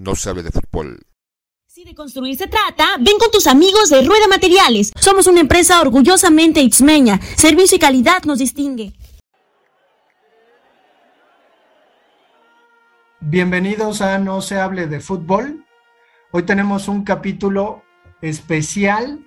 no 0.00 0.16
se 0.16 0.30
hable 0.30 0.42
de 0.42 0.50
fútbol. 0.50 0.98
Si 1.66 1.84
de 1.84 1.94
construir 1.94 2.36
se 2.36 2.46
trata, 2.46 2.96
ven 2.98 3.18
con 3.18 3.30
tus 3.30 3.46
amigos 3.46 3.90
de 3.90 4.02
Rueda 4.02 4.26
Materiales. 4.28 4.92
Somos 4.98 5.26
una 5.26 5.40
empresa 5.40 5.80
orgullosamente 5.80 6.60
itzmeña. 6.62 7.20
Servicio 7.36 7.76
y 7.76 7.78
calidad 7.78 8.24
nos 8.24 8.38
distingue. 8.38 8.92
Bienvenidos 13.20 14.00
a 14.00 14.18
No 14.18 14.40
se 14.40 14.58
hable 14.58 14.86
de 14.86 15.00
fútbol. 15.00 15.64
Hoy 16.32 16.44
tenemos 16.44 16.88
un 16.88 17.04
capítulo 17.04 17.82
especial 18.22 19.26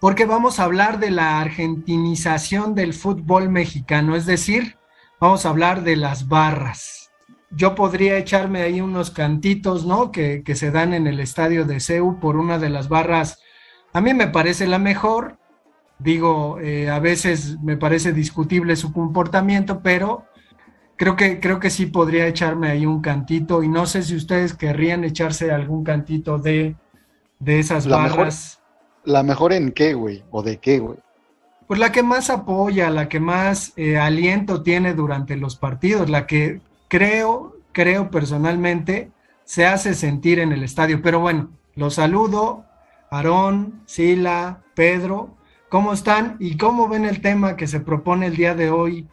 porque 0.00 0.24
vamos 0.24 0.60
a 0.60 0.64
hablar 0.64 1.00
de 1.00 1.10
la 1.10 1.40
argentinización 1.40 2.74
del 2.74 2.94
fútbol 2.94 3.48
mexicano, 3.48 4.14
es 4.14 4.26
decir, 4.26 4.78
vamos 5.20 5.44
a 5.44 5.48
hablar 5.48 5.82
de 5.82 5.96
las 5.96 6.28
barras. 6.28 7.05
Yo 7.50 7.74
podría 7.74 8.18
echarme 8.18 8.62
ahí 8.62 8.80
unos 8.80 9.10
cantitos, 9.10 9.86
¿no? 9.86 10.10
Que, 10.10 10.42
se 10.54 10.70
dan 10.70 10.94
en 10.94 11.06
el 11.06 11.20
estadio 11.20 11.64
de 11.64 11.80
CEU 11.80 12.18
por 12.20 12.36
una 12.36 12.58
de 12.58 12.70
las 12.70 12.88
barras. 12.88 13.38
A 13.92 14.00
mí 14.00 14.14
me 14.14 14.28
parece 14.28 14.66
la 14.66 14.78
mejor. 14.78 15.38
Digo, 15.98 16.58
eh, 16.60 16.90
a 16.90 16.98
veces 16.98 17.58
me 17.62 17.76
parece 17.76 18.12
discutible 18.12 18.76
su 18.76 18.92
comportamiento, 18.92 19.80
pero 19.82 20.26
creo 20.96 21.16
que, 21.16 21.40
creo 21.40 21.60
que 21.60 21.70
sí 21.70 21.86
podría 21.86 22.26
echarme 22.26 22.68
ahí 22.68 22.84
un 22.84 23.00
cantito. 23.00 23.62
Y 23.62 23.68
no 23.68 23.86
sé 23.86 24.02
si 24.02 24.16
ustedes 24.16 24.54
querrían 24.54 25.04
echarse 25.04 25.50
algún 25.52 25.84
cantito 25.84 26.38
de, 26.38 26.76
de 27.38 27.58
esas 27.58 27.86
barras. 27.86 28.60
¿La 29.04 29.22
mejor 29.22 29.52
en 29.52 29.70
qué, 29.70 29.94
güey? 29.94 30.24
¿O 30.30 30.42
de 30.42 30.58
qué, 30.58 30.80
güey? 30.80 30.98
Pues 31.66 31.80
la 31.80 31.90
que 31.90 32.02
más 32.02 32.30
apoya, 32.30 32.90
la 32.90 33.08
que 33.08 33.18
más 33.18 33.72
eh, 33.76 33.98
aliento 33.98 34.62
tiene 34.62 34.94
durante 34.94 35.36
los 35.36 35.56
partidos, 35.56 36.08
la 36.08 36.26
que 36.26 36.60
creo, 36.88 37.56
creo 37.72 38.10
personalmente, 38.10 39.10
se 39.44 39.66
hace 39.66 39.94
sentir 39.94 40.38
en 40.38 40.52
el 40.52 40.62
estadio. 40.62 41.00
Pero 41.02 41.20
bueno, 41.20 41.50
los 41.74 41.94
saludo, 41.94 42.64
Aarón, 43.10 43.82
Sila, 43.86 44.62
Pedro, 44.74 45.36
¿cómo 45.68 45.92
están? 45.92 46.36
¿Y 46.40 46.56
cómo 46.56 46.88
ven 46.88 47.04
el 47.04 47.20
tema 47.20 47.56
que 47.56 47.66
se 47.66 47.80
propone 47.80 48.26
el 48.26 48.36
día 48.36 48.54
de 48.54 48.70
hoy 48.70 49.08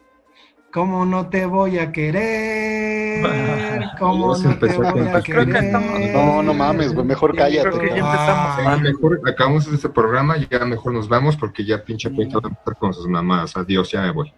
¿Cómo 0.73 1.05
no 1.05 1.29
te 1.29 1.45
voy 1.45 1.77
a 1.77 1.91
querer? 1.91 3.23
¿Cómo 3.99 4.35
no 4.35 4.57
te 4.57 4.75
voy 4.75 5.07
a 5.07 5.21
querer? 5.21 5.71
No, 6.11 6.41
no 6.41 6.53
mames, 6.55 6.95
güey, 6.95 7.05
mejor 7.05 7.35
cállate. 7.35 7.69
Creo 7.69 7.79
que 7.79 7.89
ya 7.89 7.97
empezamos. 7.97 8.57
Ah, 8.65 8.77
mejor 8.81 9.21
acabamos 9.23 9.67
este 9.67 9.89
programa 9.89 10.35
y 10.35 10.47
ya 10.49 10.65
mejor 10.65 10.93
nos 10.93 11.07
vamos 11.07 11.37
porque 11.37 11.63
ya 11.63 11.83
pinche 11.83 12.09
Peito 12.09 12.41
va 12.41 12.47
a 12.47 12.49
empezar 12.49 12.75
con 12.79 12.91
sus 12.91 13.07
mamás. 13.07 13.55
Adiós, 13.55 13.91
ya 13.91 14.01
me 14.01 14.09
voy. 14.09 14.33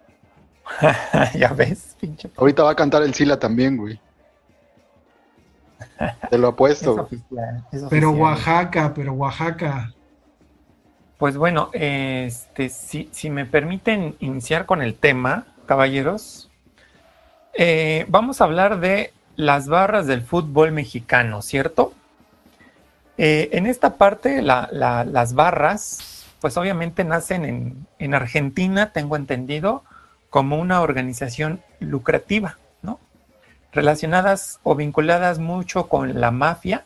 ya 1.35 1.53
ves, 1.53 1.95
pinche. 1.99 2.29
Ahorita 2.37 2.63
va 2.63 2.71
a 2.71 2.75
cantar 2.75 3.03
el 3.03 3.13
Sila 3.13 3.39
también, 3.39 3.77
güey. 3.77 3.99
Te 6.29 6.37
lo 6.37 6.49
apuesto. 6.49 7.07
pero 7.89 8.11
Oaxaca, 8.11 8.93
pero 8.93 9.13
Oaxaca. 9.13 9.93
Pues 11.17 11.37
bueno, 11.37 11.69
este, 11.73 12.69
si, 12.69 13.09
si 13.11 13.29
me 13.29 13.45
permiten 13.45 14.15
iniciar 14.19 14.65
con 14.65 14.81
el 14.81 14.95
tema, 14.95 15.45
caballeros. 15.65 16.49
Eh, 17.53 18.05
vamos 18.09 18.41
a 18.41 18.43
hablar 18.43 18.79
de 18.79 19.13
las 19.37 19.67
barras 19.67 20.07
del 20.07 20.21
fútbol 20.21 20.71
mexicano, 20.71 21.41
¿cierto? 21.41 21.93
Eh, 23.17 23.49
en 23.53 23.65
esta 23.65 23.95
parte, 23.95 24.41
las 24.41 25.33
barras, 25.33 26.25
pues 26.41 26.57
obviamente 26.57 27.05
nacen 27.05 27.45
en, 27.45 27.87
en, 27.97 28.13
Argentina, 28.13 28.91
tengo 28.91 29.15
entendido, 29.15 29.83
como 30.29 30.59
una 30.59 30.81
organización 30.81 31.61
lucrativa, 31.79 32.57
¿no? 32.81 32.99
Relacionadas 33.71 34.59
o 34.63 34.75
vinculadas 34.75 35.39
mucho 35.39 35.87
con 35.87 36.19
la 36.19 36.31
mafia, 36.31 36.85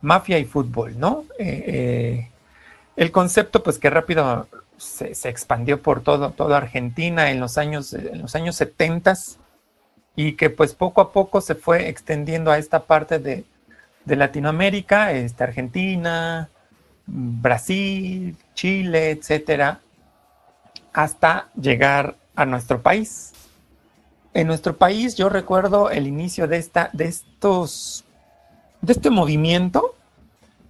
mafia 0.00 0.38
y 0.38 0.44
fútbol, 0.44 0.98
¿no? 0.98 1.24
Eh, 1.38 2.28
el 2.96 3.10
concepto, 3.10 3.62
pues 3.62 3.78
que 3.78 3.90
rápido 3.90 4.48
se, 4.76 5.28
expandió 5.28 5.82
por 5.82 6.02
todo, 6.02 6.30
toda 6.30 6.58
Argentina 6.58 7.30
en 7.30 7.40
los 7.40 7.58
años, 7.58 7.92
en 7.92 8.22
los 8.22 8.34
años 8.34 8.56
70 8.56 9.14
y 10.16 10.32
que 10.32 10.50
pues 10.50 10.74
poco 10.74 11.00
a 11.00 11.12
poco 11.12 11.40
se 11.40 11.54
fue 11.54 11.88
extendiendo 11.88 12.50
a 12.50 12.58
esta 12.58 12.84
parte 12.84 13.18
de, 13.18 13.44
Latinoamérica, 14.06 15.12
este, 15.12 15.44
Argentina, 15.44 16.50
Brasil, 17.06 18.36
Chile, 18.52 19.12
etcétera, 19.12 19.80
hasta 20.94 21.50
llegar 21.60 22.16
a 22.34 22.46
nuestro 22.46 22.80
país. 22.80 23.32
En 24.32 24.46
nuestro 24.46 24.76
país 24.76 25.16
yo 25.16 25.28
recuerdo 25.28 25.90
el 25.90 26.06
inicio 26.06 26.48
de, 26.48 26.56
esta, 26.56 26.88
de 26.94 27.04
estos, 27.04 28.04
de 28.80 28.94
este 28.94 29.10
movimiento. 29.10 29.94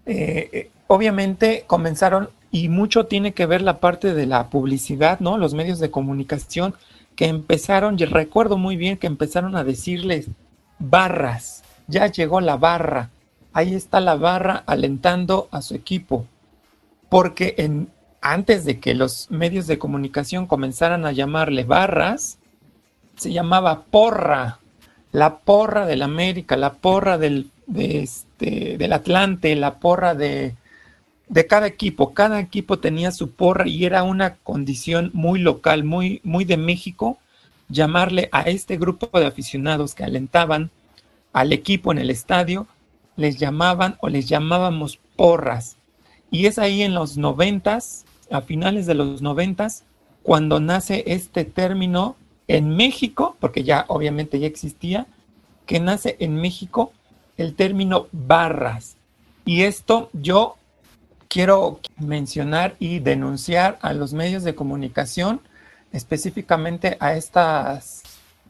Eh, 0.06 0.50
eh, 0.52 0.70
obviamente 0.88 1.64
comenzaron 1.66 2.30
y 2.50 2.68
mucho 2.68 3.06
tiene 3.06 3.32
que 3.32 3.46
ver 3.46 3.62
la 3.62 3.78
parte 3.78 4.14
de 4.14 4.26
la 4.26 4.48
publicidad, 4.48 5.20
¿no? 5.20 5.38
Los 5.38 5.54
medios 5.54 5.78
de 5.78 5.90
comunicación 5.90 6.74
que 7.16 7.26
empezaron, 7.26 7.96
y 7.98 8.04
recuerdo 8.04 8.58
muy 8.58 8.76
bien 8.76 8.96
que 8.96 9.06
empezaron 9.06 9.56
a 9.56 9.64
decirles 9.64 10.26
barras, 10.78 11.62
ya 11.86 12.06
llegó 12.06 12.40
la 12.40 12.56
barra, 12.56 13.10
ahí 13.52 13.74
está 13.74 14.00
la 14.00 14.16
barra 14.16 14.62
alentando 14.66 15.48
a 15.50 15.62
su 15.62 15.74
equipo, 15.74 16.26
porque 17.08 17.54
en, 17.58 17.88
antes 18.24 18.64
de 18.64 18.80
que 18.80 18.94
los 18.94 19.30
medios 19.30 19.66
de 19.66 19.78
comunicación 19.78 20.46
comenzaran 20.46 21.04
a 21.04 21.12
llamarle 21.12 21.64
barras, 21.64 22.38
se 23.16 23.30
llamaba 23.30 23.82
porra, 23.82 24.60
la 25.12 25.40
porra 25.40 25.84
del 25.84 26.00
América, 26.00 26.56
la 26.56 26.72
porra 26.72 27.18
del, 27.18 27.50
este, 27.76 28.78
Atlante, 28.90 29.54
la 29.56 29.78
porra 29.78 30.14
de, 30.14 30.54
de 31.28 31.46
cada 31.46 31.66
equipo. 31.66 32.14
Cada 32.14 32.40
equipo 32.40 32.78
tenía 32.78 33.12
su 33.12 33.30
porra 33.30 33.68
y 33.68 33.84
era 33.84 34.02
una 34.04 34.36
condición 34.36 35.10
muy 35.12 35.38
local, 35.38 35.84
muy, 35.84 36.22
muy 36.24 36.46
de 36.46 36.56
México, 36.56 37.18
llamarle 37.68 38.30
a 38.32 38.44
este 38.44 38.78
grupo 38.78 39.20
de 39.20 39.26
aficionados 39.26 39.94
que 39.94 40.02
alentaban 40.02 40.70
al 41.34 41.52
equipo 41.52 41.92
en 41.92 41.98
el 41.98 42.08
estadio, 42.08 42.66
les 43.16 43.36
llamaban 43.36 43.98
o 44.00 44.08
les 44.08 44.30
llamábamos 44.30 44.98
porras. 45.14 45.76
Y 46.30 46.46
es 46.46 46.58
ahí 46.58 46.82
en 46.82 46.94
los 46.94 47.18
noventas, 47.18 48.06
a 48.34 48.42
finales 48.42 48.86
de 48.86 48.94
los 48.94 49.22
noventas, 49.22 49.84
cuando 50.22 50.58
nace 50.58 51.04
este 51.06 51.44
término 51.44 52.16
en 52.48 52.76
México, 52.76 53.36
porque 53.38 53.62
ya 53.62 53.84
obviamente 53.88 54.40
ya 54.40 54.46
existía, 54.46 55.06
que 55.66 55.78
nace 55.78 56.16
en 56.18 56.34
México 56.36 56.92
el 57.36 57.54
término 57.54 58.08
barras. 58.10 58.96
Y 59.44 59.62
esto 59.62 60.10
yo 60.12 60.56
quiero 61.28 61.80
mencionar 61.96 62.74
y 62.78 62.98
denunciar 62.98 63.78
a 63.82 63.92
los 63.92 64.12
medios 64.12 64.42
de 64.42 64.54
comunicación, 64.54 65.40
específicamente 65.92 66.96
a, 67.00 67.14
estas, 67.14 68.02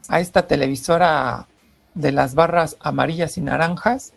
a 0.07 0.19
esta 0.19 0.47
televisora 0.47 1.47
de 1.93 2.11
las 2.11 2.33
barras 2.33 2.75
amarillas 2.79 3.37
y 3.37 3.41
naranjas, 3.41 4.13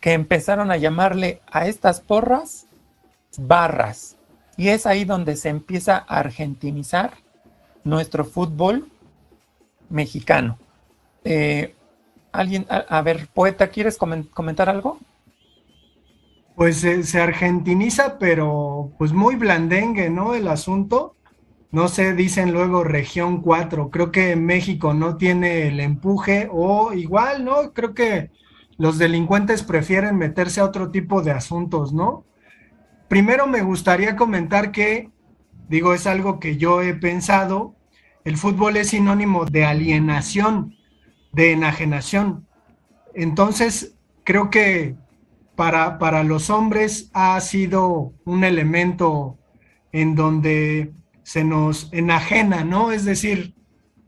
que 0.00 0.14
empezaron 0.14 0.72
a 0.72 0.76
llamarle 0.78 1.40
a 1.50 1.68
estas 1.68 2.00
porras 2.00 2.66
barras. 3.38 4.16
Y 4.56 4.68
es 4.68 4.86
ahí 4.86 5.04
donde 5.04 5.36
se 5.36 5.48
empieza 5.48 5.96
a 5.96 6.18
argentinizar 6.18 7.14
nuestro 7.84 8.24
fútbol 8.24 8.88
mexicano. 9.88 10.58
Eh, 11.24 11.74
¿Alguien, 12.32 12.66
a, 12.68 13.02
ver, 13.02 13.28
poeta, 13.34 13.68
¿quieres 13.68 13.98
comentar 13.98 14.68
algo? 14.68 14.98
pues 16.54 16.76
se, 16.76 17.20
argentiniza, 17.20 18.18
pero 18.18 18.92
pues 18.98 19.12
muy 19.12 19.36
blandengue, 19.36 20.10
¿no? 20.10 20.34
El 20.34 20.48
asunto. 20.48 21.16
No 21.70 21.88
sé, 21.88 22.14
dicen 22.14 22.52
luego 22.52 22.84
región 22.84 23.40
4. 23.40 23.90
Creo 23.90 24.12
que 24.12 24.36
México 24.36 24.92
no 24.94 25.16
tiene 25.16 25.68
el 25.68 25.80
empuje 25.80 26.48
o 26.52 26.92
igual, 26.92 27.44
¿no? 27.44 27.72
Creo 27.72 27.94
que 27.94 28.30
los 28.76 28.98
delincuentes 28.98 29.62
prefieren 29.62 30.16
meterse 30.16 30.60
a 30.60 30.64
otro 30.64 30.90
tipo 30.90 31.22
de 31.22 31.30
asuntos, 31.30 31.92
¿no? 31.92 32.24
Primero 33.12 33.46
me 33.46 33.60
gustaría 33.60 34.16
comentar 34.16 34.72
que, 34.72 35.10
digo, 35.68 35.92
es 35.92 36.06
algo 36.06 36.40
que 36.40 36.56
yo 36.56 36.80
he 36.80 36.94
pensado, 36.94 37.76
el 38.24 38.38
fútbol 38.38 38.78
es 38.78 38.88
sinónimo 38.88 39.44
de 39.44 39.66
alienación, 39.66 40.76
de 41.30 41.52
enajenación. 41.52 42.46
Entonces, 43.14 43.98
creo 44.24 44.48
que 44.48 44.96
para, 45.56 45.98
para 45.98 46.24
los 46.24 46.48
hombres 46.48 47.10
ha 47.12 47.38
sido 47.42 48.14
un 48.24 48.44
elemento 48.44 49.36
en 49.92 50.14
donde 50.14 50.94
se 51.22 51.44
nos 51.44 51.92
enajena, 51.92 52.64
¿no? 52.64 52.92
Es 52.92 53.04
decir, 53.04 53.54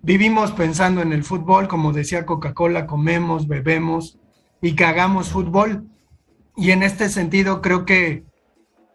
vivimos 0.00 0.50
pensando 0.52 1.02
en 1.02 1.12
el 1.12 1.24
fútbol, 1.24 1.68
como 1.68 1.92
decía 1.92 2.24
Coca-Cola, 2.24 2.86
comemos, 2.86 3.48
bebemos 3.48 4.18
y 4.62 4.74
cagamos 4.74 5.28
fútbol. 5.28 5.90
Y 6.56 6.70
en 6.70 6.82
este 6.82 7.10
sentido 7.10 7.60
creo 7.60 7.84
que, 7.84 8.24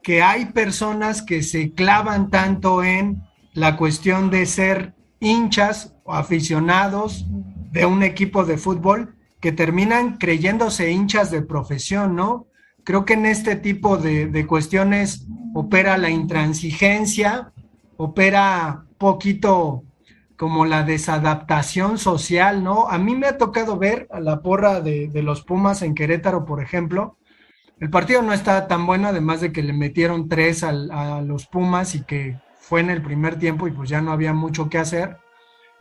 que 0.03 0.21
hay 0.21 0.45
personas 0.45 1.21
que 1.21 1.43
se 1.43 1.71
clavan 1.73 2.29
tanto 2.29 2.83
en 2.83 3.23
la 3.53 3.77
cuestión 3.77 4.29
de 4.29 4.45
ser 4.45 4.93
hinchas 5.19 5.95
o 6.03 6.13
aficionados 6.13 7.25
de 7.71 7.85
un 7.85 8.03
equipo 8.03 8.45
de 8.45 8.57
fútbol 8.57 9.15
que 9.39 9.51
terminan 9.51 10.17
creyéndose 10.17 10.91
hinchas 10.91 11.31
de 11.31 11.41
profesión, 11.41 12.15
¿no? 12.15 12.47
Creo 12.83 13.05
que 13.05 13.13
en 13.13 13.25
este 13.25 13.55
tipo 13.55 13.97
de, 13.97 14.27
de 14.27 14.47
cuestiones 14.47 15.27
opera 15.53 15.97
la 15.97 16.09
intransigencia, 16.09 17.51
opera 17.97 18.85
poquito 18.97 19.83
como 20.39 20.65
la 20.65 20.83
desadaptación 20.83 21.97
social, 21.97 22.63
¿no? 22.63 22.87
A 22.87 22.97
mí 22.97 23.13
me 23.13 23.27
ha 23.27 23.37
tocado 23.37 23.77
ver 23.77 24.07
a 24.09 24.21
la 24.21 24.41
porra 24.41 24.79
de, 24.79 25.11
los 25.21 25.43
Pumas 25.43 25.81
en 25.81 25.93
Querétaro, 25.93 26.45
por 26.45 26.63
ejemplo. 26.63 27.17
El 27.79 27.89
partido 27.89 28.21
no 28.21 28.33
está 28.33 28.67
tan 28.67 28.85
bueno, 28.85 29.07
además 29.07 29.41
de 29.41 29.51
que 29.51 29.63
le 29.63 29.73
metieron 29.73 30.27
tres 30.27 30.63
a 30.63 31.21
los 31.21 31.45
Pumas 31.47 31.95
y 31.95 32.03
que 32.03 32.37
fue 32.59 32.81
en 32.81 32.89
el 32.89 33.01
primer 33.01 33.39
tiempo 33.39 33.67
y 33.67 33.71
pues 33.71 33.89
ya 33.89 34.01
no 34.01 34.11
había 34.11 34.33
mucho 34.33 34.69
que 34.69 34.77
hacer. 34.77 35.17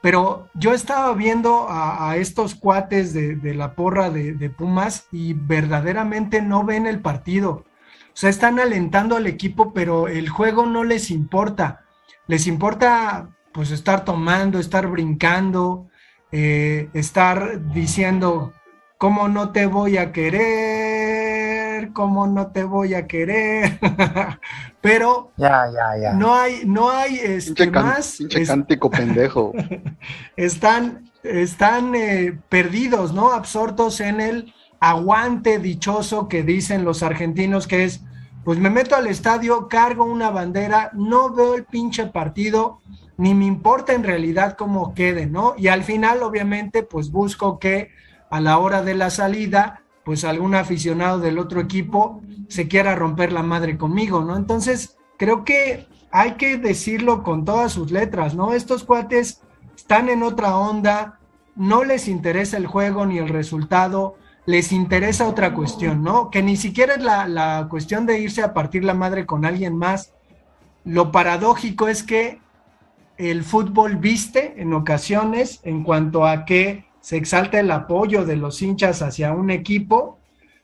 Pero 0.01 0.49
yo 0.55 0.75
estaba 0.75 1.13
viendo 1.15 1.67
a, 1.69 2.17
estos 2.17 2.55
cuates 2.55 3.13
de, 3.13 3.35
de 3.35 3.55
la 3.55 3.75
porra 3.75 4.11
de, 4.11 4.33
de, 4.33 4.49
Pumas 4.49 5.09
y 5.11 5.35
verdaderamente 5.35 6.41
no 6.41 6.65
ven 6.65 6.87
el 6.87 7.01
partido. 7.01 7.51
O 7.51 8.21
sea, 8.21 8.31
están 8.31 8.61
alentando 8.61 9.17
al 9.17 9.27
equipo, 9.27 9.73
pero 9.73 10.07
el 10.07 10.29
juego 10.29 10.67
no 10.67 10.85
les 10.85 11.11
importa. 11.11 11.85
Les 12.29 12.47
importa 12.47 13.31
pues 13.53 13.73
estar 13.73 14.05
tomando, 14.05 14.61
estar 14.61 14.87
brincando, 14.87 15.89
eh, 16.31 16.91
estar 16.95 17.73
diciendo, 17.73 18.53
¿cómo 18.99 19.29
no 19.29 19.51
te 19.51 19.67
voy 19.67 19.97
a 19.97 20.13
querer? 20.13 20.98
¿Cómo 21.99 22.29
no 22.29 22.53
te 22.53 22.63
voy 22.63 22.95
a 22.95 23.09
querer? 23.09 23.81
Pero 24.81 25.33
ya, 25.37 25.69
ya, 25.69 26.01
ya. 26.01 26.13
no 26.13 26.33
hay, 26.33 26.63
no 26.65 26.91
hay 26.91 27.17
este, 27.17 27.69
más. 27.73 28.19
Pinche 28.19 28.47
cántico 28.47 28.89
pendejo. 28.93 29.53
están, 30.37 31.11
están 31.25 31.97
eh, 31.97 32.39
perdidos, 32.49 33.13
¿no? 33.13 33.33
Absortos 33.33 34.01
en 34.01 34.21
el 34.21 34.55
aguante 34.79 35.59
dichoso 35.59 36.29
que 36.29 36.45
dicen 36.45 36.85
los 36.85 37.03
argentinos, 37.03 37.67
que 37.67 37.83
es, 37.83 38.05
pues 38.45 38.61
me 38.61 38.71
meto 38.71 38.95
al 38.95 39.09
estadio, 39.09 39.67
cargo 39.67 40.05
una 40.05 40.31
bandera, 40.31 40.93
no 40.93 41.35
veo 41.35 41.57
el 41.57 41.65
pinche 41.65 42.07
partido, 42.07 42.79
ni 43.17 43.35
me 43.35 43.47
importa 43.47 43.93
en 43.93 44.05
realidad 44.05 44.57
cómo 44.57 44.95
quede, 44.95 45.27
¿no? 45.27 45.55
Y 45.59 45.67
al 45.67 45.83
final, 45.83 46.23
obviamente, 46.23 46.85
pues 46.85 47.11
busco 47.11 47.59
que 47.59 47.91
a 48.31 48.41
la 48.41 48.59
hora 48.59 48.83
de 48.83 48.95
la 48.95 49.11
salida, 49.11 49.83
pues 50.09 50.25
algún 50.25 50.55
aficionado 50.55 51.19
del 51.19 51.39
otro 51.39 51.61
equipo 51.61 52.23
se 52.49 52.67
quiera 52.67 52.95
romper 52.95 53.31
la 53.31 53.43
madre 53.43 53.77
conmigo, 53.77 54.25
¿no? 54.25 54.39
Entonces, 54.39 54.97
creo 55.19 55.45
que 55.45 55.87
hay 56.11 56.37
que 56.37 56.57
decirlo 56.57 57.23
con 57.23 57.45
todas 57.45 57.73
sus 57.73 57.91
letras, 57.91 58.35
¿no? 58.35 58.55
Estos 58.55 58.85
cuates 58.85 59.43
están 59.77 60.09
en 60.09 60.23
otra 60.23 60.57
onda, 60.57 61.21
no 61.57 61.85
les 61.85 62.09
interesa 62.09 62.57
el 62.57 62.67
juego 62.67 63.05
ni 63.05 63.19
el 63.19 63.29
resultado, 63.29 64.17
les 64.47 64.73
interesa 64.73 65.29
otra 65.29 65.53
cuestión, 65.53 66.03
¿no? 66.03 66.31
Que 66.31 66.43
ni 66.43 66.57
siquiera 66.57 66.95
es 66.95 67.03
la, 67.03 67.29
la 67.29 67.67
cuestión 67.69 68.07
de 68.07 68.19
irse 68.19 68.43
a 68.43 68.55
partir 68.55 68.85
la 68.85 68.95
madre 68.95 69.27
con 69.27 69.45
alguien 69.45 69.77
más. 69.77 70.15
Lo 70.85 71.13
paradójico 71.13 71.87
es 71.87 72.03
que 72.03 72.41
el 73.19 73.45
fútbol 73.45 73.97
viste 73.97 74.55
en 74.57 74.73
ocasiones 74.73 75.61
en 75.65 75.83
cuanto 75.83 76.27
a 76.27 76.47
que 76.47 76.88
se 77.01 77.17
exalta 77.17 77.61
el 77.61 77.71
apoyo 77.71 78.25
de 78.25 78.37
los 78.37 78.61
hinchas 78.63 79.03
hacia 79.03 79.33
un 79.33 79.51
equipo, 79.51 80.19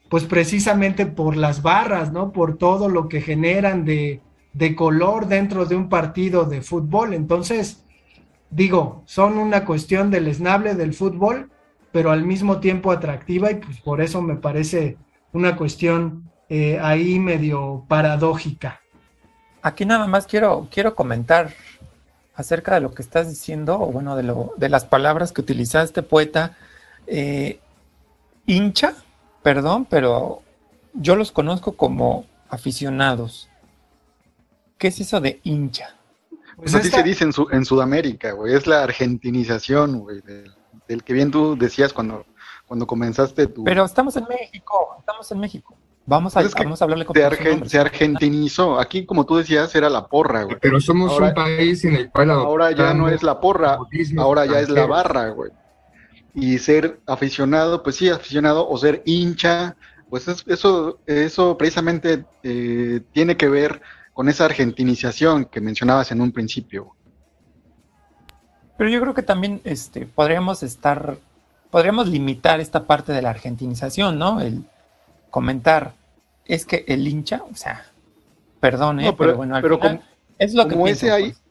pues 0.09 0.25
precisamente 0.25 1.07
por 1.07 1.37
las 1.37 1.63
barras, 1.63 2.13
¿no? 2.13 2.33
Por 2.33 2.59
todo 2.59 2.89
lo 2.89 3.09
que 3.09 3.21
generan 3.21 3.85
de, 3.85 4.21
de 4.53 4.75
color 4.75 5.27
dentro 5.27 5.67
de 5.67 5.77
un 5.77 5.89
partido 5.89 6.45
de 6.45 6.63
fútbol. 6.63 7.15
Entonces, 7.15 7.85
digo, 8.51 9.03
son 9.07 9.39
una 9.39 9.65
cuestión 9.65 10.11
del 10.11 10.29
esnable 10.29 10.75
del 10.75 10.95
fútbol, 10.95 11.51
pero 11.93 12.11
al 12.11 12.25
mismo 12.25 12.61
tiempo 12.61 12.91
atractiva 12.91 13.51
y 13.51 13.57
pues 13.57 13.81
por 13.81 14.01
eso 14.01 14.23
me 14.23 14.37
parece 14.37 14.97
una 15.33 15.57
cuestión 15.57 16.31
eh, 16.49 16.79
ahí 16.81 17.19
medio 17.19 17.85
paradójica. 17.89 18.81
Aquí 19.63 19.85
nada 19.85 20.07
más 20.07 20.27
quiero, 20.27 20.69
quiero 20.71 20.95
comentar 20.95 21.51
acerca 22.35 22.75
de 22.75 22.81
lo 22.81 22.93
que 22.93 23.03
estás 23.03 23.29
diciendo, 23.29 23.81
o 23.81 23.87
bueno, 23.87 24.17
de, 24.17 24.25
lo, 24.25 24.53
de 24.57 24.69
las 24.69 24.85
palabras 24.85 25.33
que 25.33 25.41
utilizaste, 25.41 26.03
poeta. 26.03 26.57
Eh, 27.07 27.61
hincha, 28.47 28.95
perdón, 29.43 29.87
pero 29.89 30.43
yo 30.95 31.17
los 31.17 31.33
conozco 31.33 31.77
como 31.77 32.27
aficionados. 32.49 33.49
¿Qué 34.79 34.89
es 34.89 35.01
eso 35.01 35.21
de 35.21 35.41
hincha? 35.45 35.97
Pues 36.57 36.75
así 36.75 36.91
se 36.91 37.03
dice 37.03 37.25
en, 37.25 37.65
Sudamérica, 37.65 38.33
güey. 38.33 38.55
Es 38.55 38.67
la 38.67 38.85
argentinización, 38.85 40.01
güey, 40.01 40.21
del, 40.21 41.03
que 41.03 41.13
bien 41.13 41.31
tú 41.31 41.57
decías 41.57 41.93
cuando, 41.93 42.27
cuando 42.67 42.87
comenzaste 42.87 43.49
tu... 43.49 43.65
Pero 43.65 43.85
estamos 43.85 44.17
en 44.17 44.25
México, 44.29 44.97
estamos 44.99 45.31
en 45.33 45.41
México. 45.41 45.77
Vamos 46.07 46.37
a, 46.37 46.41
pues 46.41 46.55
vamos 46.55 46.83
a 46.83 46.85
hablarle 46.85 47.07
con 47.07 47.17
se, 47.17 47.69
se 47.69 47.79
argentinizó. 47.79 48.79
Aquí, 48.79 49.07
como 49.07 49.25
tú 49.25 49.37
decías, 49.37 49.75
era 49.75 49.89
la 49.89 50.07
porra, 50.07 50.43
güey. 50.43 50.59
Pero 50.61 50.79
somos 50.79 51.19
un 51.19 51.33
país 51.33 51.83
en 51.85 51.97
el 51.97 52.11
cual 52.11 52.31
ahora 52.31 52.73
ya 52.73 52.93
no 52.93 53.09
es 53.09 53.23
la 53.23 53.41
porra, 53.41 53.79
ahora 54.19 54.45
ya 54.45 54.61
es 54.61 54.69
la 54.69 54.85
barra, 54.87 55.31
güey. 55.31 55.51
Y 56.35 56.59
ser 56.59 57.01
aficionado, 57.07 57.83
pues 57.83 57.97
sí, 57.97 58.11
aficionado 58.11 58.69
o 58.69 58.77
ser 58.77 59.03
hincha, 59.07 59.77
pues 60.11 60.29
eso, 60.29 60.99
eso 61.07 61.57
precisamente 61.57 62.25
eh, 62.43 63.01
tiene 63.13 63.37
que 63.37 63.49
ver 63.49 63.81
con 64.13 64.29
esa 64.29 64.45
argentinización 64.45 65.47
que 65.47 65.61
mencionabas 65.61 66.13
en 66.13 66.21
un 66.21 66.33
principio. 66.33 66.95
Pero 68.77 68.91
yo 68.91 69.01
creo 69.01 69.15
que 69.15 69.23
también 69.23 69.63
este, 69.65 70.05
podríamos 70.05 70.63
estar, 70.63 71.17
podríamos 71.71 72.09
limitar 72.09 72.61
esta 72.61 72.85
parte 72.85 73.13
de 73.13 73.23
la 73.23 73.31
argentinización, 73.31 74.19
¿no? 74.19 74.41
El, 74.41 74.65
comentar 75.35 75.97
es 76.45 76.65
que 76.65 76.85
el 76.87 77.09
hincha, 77.09 77.43
o 77.51 77.57
sea, 77.57 77.85
perdone, 78.61 79.13
pero, 79.15 79.37
bueno, 79.37 79.59
pero 79.61 79.81
como, 79.81 80.01
es 80.39 80.55
lo 80.55 80.69
que 80.69 80.75
como 80.75 80.87
ese 80.87 81.11
hay, 81.11 81.33
pues. 81.33 81.43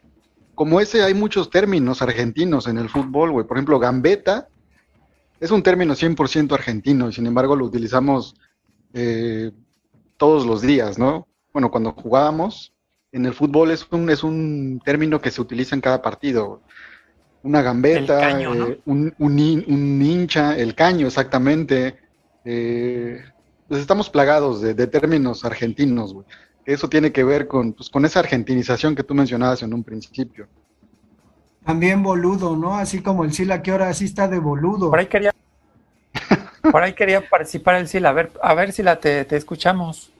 como 0.55 0.79
ese 0.79 1.03
hay 1.03 1.13
muchos 1.13 1.49
términos 1.49 2.01
argentinos 2.01 2.67
en 2.67 2.77
el 2.77 2.87
fútbol, 2.87 3.31
güey. 3.31 3.45
Por 3.45 3.57
ejemplo, 3.57 3.79
gambeta 3.79 4.47
es 5.41 5.51
un 5.51 5.61
término 5.63 5.95
100% 5.95 6.53
argentino 6.53 7.09
y 7.09 7.13
sin 7.13 7.27
embargo 7.27 7.57
lo 7.57 7.65
utilizamos 7.65 8.35
eh, 8.93 9.51
todos 10.15 10.45
los 10.45 10.61
días, 10.61 10.97
¿no? 10.97 11.27
Bueno, 11.51 11.69
cuando 11.69 11.91
jugábamos 11.91 12.71
en 13.11 13.25
el 13.25 13.33
fútbol 13.33 13.71
es 13.71 13.85
un, 13.91 14.09
es 14.09 14.23
un 14.23 14.81
término 14.85 15.19
que 15.19 15.29
se 15.29 15.41
utiliza 15.41 15.75
en 15.75 15.81
cada 15.81 16.01
partido. 16.01 16.61
Una 17.43 17.61
gambeta, 17.61 18.39
eh, 18.39 18.79
un, 18.85 19.13
un, 19.19 19.39
hincha, 20.01 20.57
el 20.57 20.73
caño, 20.73 21.07
exactamente. 21.07 21.97
Eh, 22.45 23.21
pues 23.73 23.81
estamos 23.81 24.07
plagados 24.07 24.61
de, 24.61 24.85
términos 24.85 25.43
argentinos, 25.45 26.13
güey. 26.13 26.27
Eso 26.63 26.87
tiene 26.87 27.11
que 27.11 27.23
ver 27.23 27.47
con, 27.47 27.73
pues, 27.73 27.89
con 27.89 28.05
esa 28.05 28.19
argentinización 28.19 28.93
que 28.93 29.01
tú 29.01 29.15
mencionabas 29.15 29.63
en 29.63 29.73
un 29.73 29.83
principio. 29.83 30.47
También 31.65 32.03
boludo, 32.03 32.55
¿no? 32.55 32.75
Así 32.75 33.01
como 33.01 33.23
el 33.23 33.33
Sila 33.33 33.63
que 33.63 33.71
ahora 33.71 33.91
sí 33.95 34.05
está 34.05 34.27
de 34.27 34.37
boludo. 34.37 34.91
Por 34.91 34.99
ahí 34.99 35.07
quería, 35.07 35.33
por 36.71 36.83
ahí 36.83 36.93
quería 36.93 37.27
participar 37.27 37.77
el 37.77 37.87
Sila. 37.87 38.09
A 38.09 38.13
ver, 38.13 38.31
a 38.43 38.53
ver 38.53 38.73
Sila, 38.73 38.99
te, 38.99 39.25
te 39.25 39.37
escuchamos. 39.37 40.13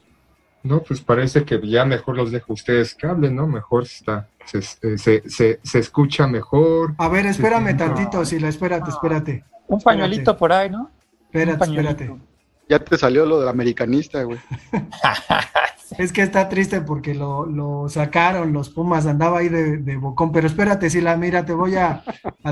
No, 0.64 0.82
pues 0.82 1.02
parece 1.02 1.46
que 1.46 1.62
ya 1.62 1.86
mejor 1.86 2.18
los 2.18 2.32
dejo 2.32 2.54
ustedes 2.54 2.96
que 2.96 3.06
hablen, 3.06 3.36
¿no? 3.36 3.46
Mejor 3.46 3.84
está, 3.84 4.30
se, 4.46 4.64
se, 4.64 5.30
se, 5.30 5.60
se 5.62 5.80
escucha 5.80 6.26
mejor. 6.26 6.96
A 6.98 7.08
ver, 7.08 7.28
espérame 7.28 7.78
tantito, 7.78 8.26
Sila, 8.26 8.48
espérate, 8.48 8.90
espérate. 8.90 9.46
Un 9.68 9.80
pañuelito 9.80 10.36
por 10.36 10.52
ahí, 10.52 10.72
¿no? 10.72 10.90
Espérate, 11.30 11.66
espérate. 11.66 12.33
Ya 12.70 12.80
te 12.80 12.98
salió 12.98 13.26
lo 13.26 13.40
del 13.40 13.50
americanista, 13.50 14.24
güey. 14.24 14.40
es 15.98 16.14
que 16.14 16.22
está 16.22 16.50
triste 16.50 16.82
porque 16.82 17.14
lo, 17.14 17.86
sacaron, 17.90 18.54
los 18.54 18.70
Pumas, 18.70 19.06
andaba 19.06 19.40
ahí 19.40 19.50
de, 19.50 19.98
bocón. 19.98 20.32
Pero 20.32 20.48
espérate, 20.48 20.90
Sila, 20.90 21.18
mira, 21.18 21.46
te 21.46 21.54
voy 21.54 21.76
a, 21.76 22.04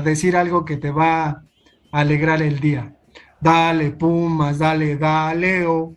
decir 0.04 0.36
algo 0.36 0.64
que 0.64 0.76
te 0.76 0.90
va 0.90 1.24
a 1.24 1.44
alegrar 1.92 2.42
el 2.42 2.60
día. 2.60 2.94
Dale, 3.40 3.90
Pumas, 3.90 4.58
dale, 4.58 4.96
dale, 4.96 5.66
oh. 5.66 5.94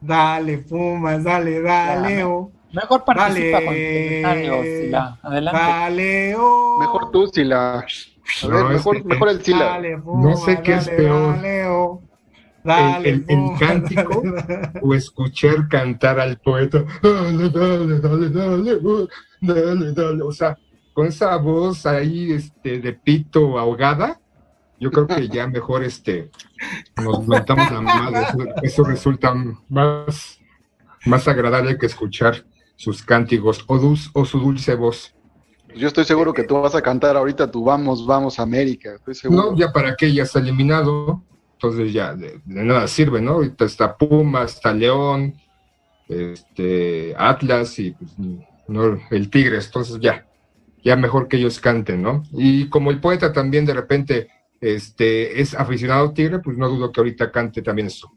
Dale, 0.00 0.58
Pumas, 0.58 1.22
dale, 1.22 1.62
dale, 1.62 2.24
oh. 2.24 2.50
Mejor 2.72 3.04
participa 3.04 3.60
dale, 3.60 4.48
con 4.48 4.64
Sila. 4.64 5.18
Adelante. 5.22 5.60
Dale, 5.60 6.34
oh. 6.36 6.78
Mejor 6.80 7.10
tú, 7.10 7.26
Sila. 7.28 7.84
A 8.42 8.46
ver, 8.46 8.64
mejor, 8.64 9.04
mejor 9.04 9.28
el 9.28 9.42
Sila. 9.42 9.64
Dale, 9.64 9.98
no 9.98 10.36
sé 10.36 10.60
qué 10.62 10.74
es 10.74 10.88
peor. 10.88 12.02
Dale, 12.64 13.08
el, 13.08 13.24
cántico 13.58 14.22
o 14.80 14.94
escuchar 14.94 15.68
cantar 15.68 16.20
al 16.20 16.38
poeta, 16.38 16.84
dale, 17.02 17.48
dale, 17.50 17.98
dale, 17.98 18.30
dale, 18.30 18.80
dale, 19.40 19.92
dale, 19.92 20.22
o 20.22 20.32
sea, 20.32 20.56
con 20.92 21.06
esa 21.06 21.36
voz 21.36 21.86
ahí 21.86 22.32
este, 22.32 22.78
de 22.78 22.92
pito 22.92 23.58
ahogada, 23.58 24.20
yo 24.78 24.90
creo 24.90 25.06
que 25.06 25.28
ya 25.28 25.46
mejor 25.46 25.82
este, 25.82 26.30
nos 26.96 27.26
mentamos 27.26 27.70
la 27.70 27.80
madre, 27.80 28.26
eso, 28.62 28.84
resulta 28.84 29.34
más, 29.68 30.38
más 31.06 31.28
agradable 31.28 31.78
que 31.78 31.86
escuchar 31.86 32.44
sus 32.76 33.02
cánticos 33.02 33.64
o, 33.66 33.94
o 34.12 34.24
su 34.24 34.38
dulce 34.38 34.74
voz. 34.74 35.14
Yo 35.74 35.88
estoy 35.88 36.04
seguro 36.04 36.34
que 36.34 36.44
tú 36.44 36.60
vas 36.60 36.74
a 36.74 36.82
cantar 36.82 37.16
ahorita 37.16 37.50
tu 37.50 37.64
Vamos, 37.64 38.06
Vamos 38.06 38.38
América. 38.38 38.94
Estoy 38.94 39.14
seguro. 39.14 39.52
No, 39.52 39.56
ya 39.56 39.72
para 39.72 39.96
qué, 39.96 40.12
ya 40.12 40.24
está 40.24 40.38
eliminado 40.38 41.22
entonces 41.62 41.92
ya 41.92 42.14
de, 42.14 42.40
nada 42.44 42.88
sirve, 42.88 43.20
¿no? 43.20 43.32
Ahorita 43.32 43.64
está 43.64 43.96
Pumas, 43.96 44.54
está 44.56 44.72
León, 44.74 45.34
este, 46.08 47.14
Atlas 47.16 47.78
y 47.78 47.92
pues, 47.92 48.10
no, 48.66 48.98
el 49.10 49.30
Tigres, 49.30 49.66
entonces 49.66 50.00
ya, 50.00 50.26
ya 50.82 50.96
mejor 50.96 51.28
que 51.28 51.36
ellos 51.36 51.60
canten, 51.60 52.02
¿no? 52.02 52.24
Y 52.32 52.68
como 52.68 52.90
el 52.90 53.00
poeta 53.00 53.32
también 53.32 53.64
de 53.64 53.74
repente 53.74 54.28
este, 54.60 55.40
es 55.40 55.54
aficionado 55.54 56.12
Tigre, 56.12 56.40
pues 56.40 56.58
no 56.58 56.68
dudo 56.68 56.90
que 56.90 57.00
ahorita 57.00 57.30
cante 57.30 57.62
también 57.62 57.86
eso. 57.86 58.10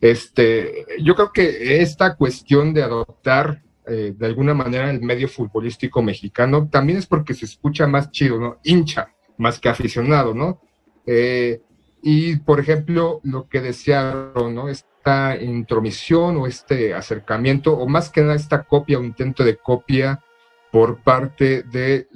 Este, 0.00 0.86
yo 1.02 1.16
creo 1.16 1.32
que 1.32 1.80
esta 1.80 2.14
cuestión 2.14 2.72
de 2.72 2.84
adoptar 2.84 3.62
eh, 3.88 4.14
de 4.16 4.26
alguna 4.26 4.54
manera 4.54 4.90
el 4.90 5.00
medio 5.00 5.28
futbolístico 5.28 6.02
mexicano 6.02 6.68
también 6.68 6.98
es 6.98 7.06
porque 7.06 7.34
se 7.34 7.46
escucha 7.46 7.88
más 7.88 8.12
chido, 8.12 8.38
¿no? 8.38 8.58
Hincha, 8.62 9.08
más 9.38 9.58
que 9.58 9.68
aficionado, 9.68 10.34
¿no? 10.34 10.60
Eh, 11.04 11.62
y, 12.08 12.36
por 12.36 12.60
ejemplo, 12.60 13.20
lo 13.24 13.48
que 13.48 13.60
desearon, 13.60 14.54
¿no? 14.54 14.68
Esta 14.68 15.36
intromisión 15.42 16.36
o 16.36 16.46
este 16.46 16.94
acercamiento, 16.94 17.76
o 17.76 17.88
más 17.88 18.10
que 18.10 18.20
nada 18.20 18.36
esta 18.36 18.62
copia 18.62 19.00
o 19.00 19.02
intento 19.02 19.42
de 19.42 19.56
copia 19.56 20.22
por 20.70 21.02
parte 21.02 21.64
de 21.64 22.06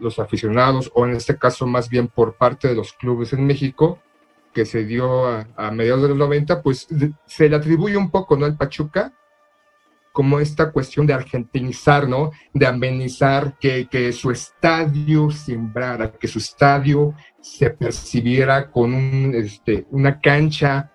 los 0.00 0.18
aficionados, 0.18 0.90
o 0.94 1.04
en 1.04 1.14
este 1.14 1.36
caso 1.36 1.66
más 1.66 1.90
bien 1.90 2.08
por 2.08 2.38
parte 2.38 2.68
de 2.68 2.74
los 2.74 2.94
clubes 2.94 3.34
en 3.34 3.46
México, 3.46 3.98
que 4.54 4.64
se 4.64 4.86
dio 4.86 5.26
a, 5.26 5.70
mediados 5.72 6.04
de 6.04 6.08
los 6.08 6.16
90, 6.16 6.62
pues 6.62 6.88
se 7.26 7.50
le 7.50 7.56
atribuye 7.56 7.98
un 7.98 8.10
poco, 8.10 8.34
¿no? 8.34 8.46
Al 8.46 8.56
Pachuca, 8.56 9.12
como 10.12 10.40
esta 10.40 10.72
cuestión 10.72 11.06
de 11.06 11.14
argentinizar, 11.14 12.08
¿no? 12.08 12.30
De 12.52 12.66
amenizar, 12.66 13.56
que, 13.58 13.88
que 13.88 14.12
su 14.12 14.30
estadio 14.30 15.30
sembrara, 15.30 16.12
que 16.12 16.28
su 16.28 16.38
estadio 16.38 17.14
se 17.40 17.70
percibiera 17.70 18.70
con 18.70 18.94
un, 18.94 19.32
este, 19.34 19.86
una 19.90 20.20
cancha 20.20 20.92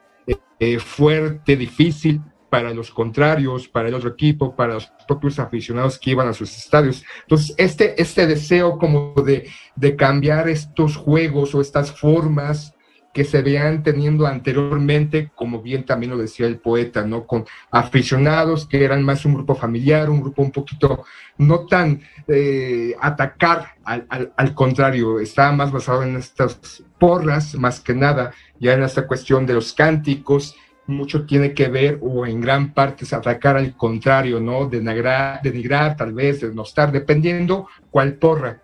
eh, 0.60 0.80
fuerte, 0.80 1.58
difícil 1.58 2.22
para 2.50 2.74
los 2.74 2.92
contrarios, 2.92 3.68
para 3.68 3.88
el 3.88 3.96
otro 3.96 4.10
equipo, 4.10 4.56
para 4.56 4.76
los 4.76 4.92
propios 5.08 5.40
aficionados 5.40 5.98
que 5.98 6.12
iban 6.12 6.28
a 6.28 6.34
sus 6.34 6.56
estadios. 6.56 7.04
Entonces, 7.24 7.56
este, 7.58 8.00
este 8.02 8.28
deseo 8.28 8.78
como 8.78 9.14
de, 9.26 9.50
de 9.76 9.96
cambiar 9.96 10.48
estos 10.48 10.96
juegos 10.96 11.56
o 11.56 11.62
estas 11.62 11.92
formas 12.00 12.76
que 13.14 13.24
se 13.24 13.44
vean 13.44 13.84
teniendo 13.84 14.26
anteriormente, 14.26 15.32
como 15.36 15.62
bien 15.62 15.86
también 15.86 16.12
lo 16.12 16.18
decía 16.18 16.48
el 16.48 16.58
poeta, 16.58 17.06
¿no? 17.06 17.28
Con 17.28 17.46
aficionados 17.70 18.66
que 18.66 18.84
eran 18.84 19.04
más 19.04 19.24
un 19.24 19.36
grupo 19.36 19.54
familiar, 19.54 20.10
un 20.10 20.22
grupo 20.22 20.42
un 20.42 20.52
poquito 20.52 21.06
no 21.38 21.68
tan 21.68 22.02
eh, 22.28 22.96
atacar, 23.00 23.76
al, 23.84 24.34
al, 24.36 24.54
contrario, 24.56 25.20
estaba 25.20 25.52
más 25.52 25.72
basado 25.72 26.02
en 26.04 26.16
estas 26.18 26.84
porras, 26.98 27.54
más 27.56 27.80
que 27.80 27.94
nada, 27.94 28.32
ya 28.60 28.74
en 28.74 28.84
esta 28.84 29.06
cuestión 29.06 29.46
de 29.46 29.54
los 29.54 29.74
cánticos, 29.74 30.56
mucho 30.88 31.26
tiene 31.26 31.54
que 31.54 31.68
ver, 31.68 32.00
o 32.02 32.26
en 32.26 32.42
gran 32.42 32.74
parte 32.74 33.06
es 33.06 33.14
atacar 33.14 33.58
al 33.58 33.78
contrario, 33.78 34.40
¿no? 34.40 34.66
Denigrar, 34.66 35.40
denigrar 35.44 35.96
tal 35.96 36.14
vez, 36.14 36.42
denostar, 36.42 36.92
dependiendo 36.92 37.68
cuál 37.92 38.16
porra 38.16 38.64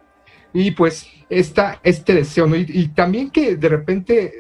y 0.53 0.72
pues 0.72 1.08
esta, 1.29 1.79
este 1.83 2.15
deseo, 2.15 2.48
¿no? 2.48 2.55
Y, 2.55 2.88
también 2.89 3.29
que 3.29 3.55
de 3.55 3.69
repente 3.69 4.25
eh, 4.25 4.31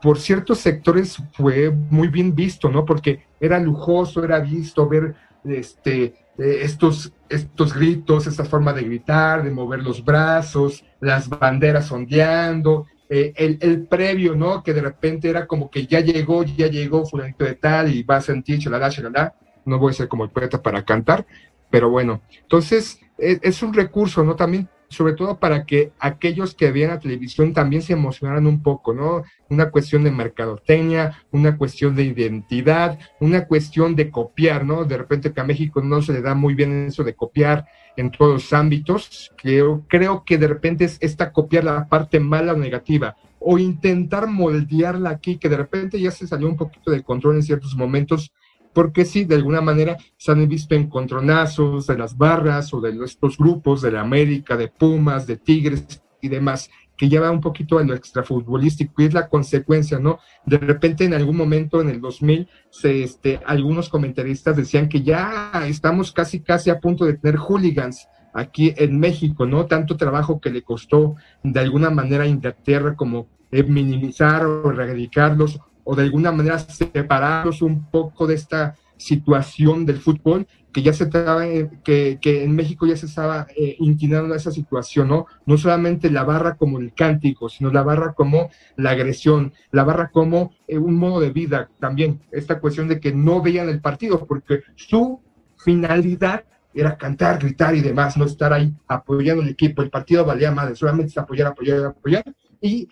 por 0.00 0.18
ciertos 0.18 0.58
sectores 0.58 1.16
fue 1.32 1.70
muy 1.70 2.08
bien 2.08 2.34
visto, 2.34 2.68
¿no? 2.68 2.84
Porque 2.84 3.24
era 3.40 3.58
lujoso, 3.60 4.24
era 4.24 4.40
visto 4.40 4.88
ver 4.88 5.14
este, 5.44 6.04
eh, 6.04 6.14
estos, 6.62 7.12
estos 7.28 7.72
gritos, 7.72 8.26
esta 8.26 8.44
forma 8.44 8.72
de 8.72 8.82
gritar, 8.82 9.44
de 9.44 9.50
mover 9.50 9.82
los 9.82 10.04
brazos, 10.04 10.84
las 11.00 11.28
banderas 11.28 11.90
ondeando, 11.92 12.86
eh, 13.08 13.32
el, 13.36 13.86
previo, 13.86 14.34
¿no? 14.34 14.62
Que 14.62 14.72
de 14.72 14.82
repente 14.82 15.28
era 15.28 15.46
como 15.46 15.70
que 15.70 15.86
ya 15.86 16.00
llegó, 16.00 16.42
ya 16.42 16.66
llegó 16.66 17.06
fulanito 17.06 17.44
de 17.44 17.54
tal 17.54 17.94
y 17.94 18.02
va 18.02 18.16
a 18.16 18.20
sentir 18.20 18.58
chalala, 18.58 18.90
chalala. 18.90 19.34
No 19.64 19.78
voy 19.78 19.90
a 19.90 19.94
ser 19.94 20.08
como 20.08 20.24
el 20.24 20.30
poeta 20.30 20.60
para 20.60 20.84
cantar, 20.84 21.24
pero 21.70 21.88
bueno, 21.88 22.22
entonces 22.40 22.98
es, 23.16 23.38
es 23.42 23.62
un 23.62 23.72
recurso, 23.72 24.24
¿no? 24.24 24.34
También 24.34 24.68
sobre 24.92 25.14
todo 25.14 25.38
para 25.38 25.64
que 25.64 25.92
aquellos 25.98 26.54
que 26.54 26.70
vean 26.70 26.90
la 26.90 27.00
televisión 27.00 27.52
también 27.52 27.82
se 27.82 27.94
emocionaran 27.94 28.46
un 28.46 28.62
poco, 28.62 28.92
¿no? 28.94 29.22
Una 29.48 29.70
cuestión 29.70 30.04
de 30.04 30.10
mercadotecnia, 30.10 31.24
una 31.30 31.56
cuestión 31.56 31.96
de 31.96 32.04
identidad, 32.04 32.98
una 33.18 33.46
cuestión 33.46 33.96
de 33.96 34.10
copiar, 34.10 34.64
¿no? 34.64 34.84
De 34.84 34.98
repente 34.98 35.32
que 35.32 35.40
a 35.40 35.44
México 35.44 35.82
no 35.82 36.02
se 36.02 36.12
le 36.12 36.20
da 36.20 36.34
muy 36.34 36.54
bien 36.54 36.86
eso 36.86 37.02
de 37.04 37.14
copiar 37.14 37.66
en 37.96 38.10
todos 38.10 38.32
los 38.34 38.52
ámbitos. 38.52 39.32
Creo, 39.36 39.84
creo 39.88 40.24
que 40.24 40.38
de 40.38 40.48
repente 40.48 40.84
es 40.84 40.98
esta 41.00 41.32
copiar 41.32 41.64
la 41.64 41.88
parte 41.88 42.20
mala 42.20 42.52
o 42.52 42.56
negativa 42.56 43.16
o 43.44 43.58
intentar 43.58 44.28
moldearla 44.28 45.10
aquí, 45.10 45.36
que 45.36 45.48
de 45.48 45.56
repente 45.56 46.00
ya 46.00 46.10
se 46.10 46.26
salió 46.26 46.48
un 46.48 46.56
poquito 46.56 46.90
de 46.90 47.02
control 47.02 47.36
en 47.36 47.42
ciertos 47.42 47.74
momentos 47.74 48.32
porque 48.72 49.04
sí, 49.04 49.24
de 49.24 49.34
alguna 49.34 49.60
manera 49.60 49.96
se 50.16 50.32
han 50.32 50.48
visto 50.48 50.74
encontronazos 50.74 51.86
de 51.86 51.98
las 51.98 52.16
barras 52.16 52.72
o 52.74 52.80
de 52.80 53.04
estos 53.04 53.36
grupos 53.36 53.82
de 53.82 53.92
la 53.92 54.00
América, 54.00 54.56
de 54.56 54.68
Pumas, 54.68 55.26
de 55.26 55.36
Tigres 55.36 56.02
y 56.20 56.28
demás, 56.28 56.70
que 56.96 57.08
lleva 57.08 57.30
un 57.30 57.40
poquito 57.40 57.78
a 57.78 57.84
lo 57.84 57.94
extrafutbolístico 57.94 59.02
y 59.02 59.06
es 59.06 59.14
la 59.14 59.28
consecuencia, 59.28 59.98
¿no? 59.98 60.20
De 60.46 60.58
repente 60.58 61.04
en 61.04 61.14
algún 61.14 61.36
momento 61.36 61.80
en 61.80 61.88
el 61.88 62.00
2000, 62.00 62.48
se, 62.70 63.02
este, 63.02 63.40
algunos 63.44 63.88
comentaristas 63.88 64.56
decían 64.56 64.88
que 64.88 65.02
ya 65.02 65.50
estamos 65.66 66.12
casi, 66.12 66.40
casi 66.40 66.70
a 66.70 66.78
punto 66.78 67.04
de 67.04 67.14
tener 67.14 67.36
hooligans 67.36 68.08
aquí 68.32 68.72
en 68.76 68.98
México, 68.98 69.46
¿no? 69.46 69.66
Tanto 69.66 69.96
trabajo 69.96 70.40
que 70.40 70.50
le 70.50 70.62
costó 70.62 71.16
de 71.42 71.60
alguna 71.60 71.90
manera 71.90 72.24
a 72.24 72.28
Inglaterra 72.28 72.94
como 72.94 73.26
eh, 73.50 73.62
minimizar 73.62 74.46
o 74.46 74.70
erradicarlos 74.70 75.60
o 75.84 75.96
de 75.96 76.02
alguna 76.02 76.32
manera 76.32 76.58
separarlos 76.58 77.62
un 77.62 77.90
poco 77.90 78.26
de 78.26 78.34
esta 78.34 78.76
situación 78.96 79.84
del 79.84 79.98
fútbol 79.98 80.46
que 80.72 80.82
ya 80.82 80.92
se 80.92 81.04
estaba, 81.04 81.46
eh, 81.46 81.68
que, 81.84 82.18
que, 82.20 82.44
en 82.44 82.54
México 82.54 82.86
ya 82.86 82.96
se 82.96 83.06
estaba 83.06 83.46
eh, 83.56 83.76
inclinando 83.80 84.32
a 84.32 84.36
esa 84.36 84.50
situación, 84.50 85.08
¿no? 85.08 85.26
No 85.44 85.58
solamente 85.58 86.10
la 86.10 86.24
barra 86.24 86.56
como 86.56 86.78
el 86.78 86.94
cántico, 86.94 87.48
sino 87.48 87.70
la 87.70 87.82
barra 87.82 88.14
como 88.14 88.48
la 88.76 88.90
agresión, 88.90 89.52
la 89.70 89.84
barra 89.84 90.10
como 90.10 90.52
eh, 90.66 90.78
un 90.78 90.94
modo 90.94 91.20
de 91.20 91.30
vida 91.30 91.68
también, 91.78 92.22
esta 92.30 92.58
cuestión 92.58 92.88
de 92.88 93.00
que 93.00 93.12
no 93.12 93.42
veían 93.42 93.68
el 93.68 93.80
partido, 93.80 94.26
porque 94.26 94.62
su 94.74 95.20
finalidad 95.58 96.44
era 96.72 96.96
cantar, 96.96 97.38
gritar 97.38 97.74
y 97.74 97.82
demás, 97.82 98.16
no 98.16 98.24
estar 98.24 98.52
ahí 98.52 98.72
apoyando 98.88 99.42
el 99.42 99.50
equipo, 99.50 99.82
el 99.82 99.90
partido 99.90 100.24
valía 100.24 100.52
más, 100.52 100.78
solamente 100.78 101.20
apoyar, 101.20 101.48
apoyar, 101.48 101.84
apoyar, 101.84 102.24
y 102.62 102.88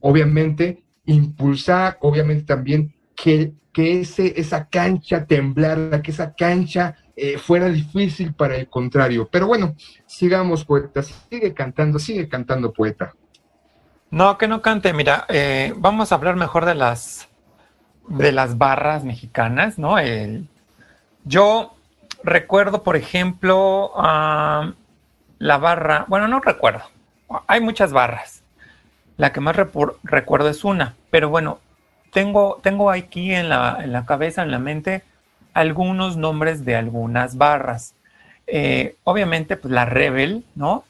obviamente 0.00 0.82
impulsar, 1.08 1.98
obviamente 2.00 2.44
también 2.44 2.94
que, 3.16 3.52
que 3.72 4.00
ese, 4.00 4.38
esa 4.40 4.68
cancha 4.68 5.24
temblara, 5.24 6.02
que 6.02 6.10
esa 6.10 6.34
cancha 6.34 6.94
eh, 7.16 7.38
fuera 7.38 7.66
difícil 7.68 8.34
para 8.34 8.56
el 8.56 8.68
contrario. 8.68 9.28
Pero 9.30 9.46
bueno, 9.46 9.74
sigamos, 10.06 10.64
poeta, 10.64 11.02
sigue 11.02 11.52
cantando, 11.54 11.98
sigue 11.98 12.28
cantando, 12.28 12.72
poeta. 12.72 13.14
No, 14.10 14.38
que 14.38 14.48
no 14.48 14.62
cante, 14.62 14.92
mira, 14.92 15.26
eh, 15.28 15.74
vamos 15.76 16.12
a 16.12 16.14
hablar 16.14 16.36
mejor 16.36 16.64
de 16.64 16.74
las, 16.74 17.28
de 18.08 18.32
las 18.32 18.56
barras 18.56 19.04
mexicanas, 19.04 19.78
¿no? 19.78 19.98
El, 19.98 20.48
yo 21.24 21.74
recuerdo, 22.22 22.82
por 22.82 22.96
ejemplo, 22.96 23.92
la 23.96 25.58
barra, 25.58 26.04
bueno, 26.08 26.28
no 26.28 26.40
recuerdo, 26.40 26.84
hay 27.46 27.60
muchas 27.60 27.92
barras. 27.92 28.42
La 29.16 29.32
que 29.32 29.40
más 29.40 29.56
recuerdo 30.04 30.48
es 30.48 30.64
una, 30.64 30.94
pero 31.10 31.28
bueno, 31.28 31.58
tengo, 32.12 32.60
tengo 32.62 32.90
aquí 32.90 33.32
en 33.32 33.48
la, 33.48 33.78
en 33.82 33.92
la, 33.92 34.04
cabeza, 34.04 34.42
en 34.42 34.50
la 34.50 34.58
mente, 34.58 35.02
algunos 35.54 36.16
nombres 36.16 36.64
de 36.64 36.76
algunas 36.76 37.36
barras. 37.36 37.94
Eh, 38.46 38.96
obviamente, 39.04 39.56
pues 39.56 39.72
la 39.72 39.84
Rebel, 39.84 40.44
¿no? 40.54 40.84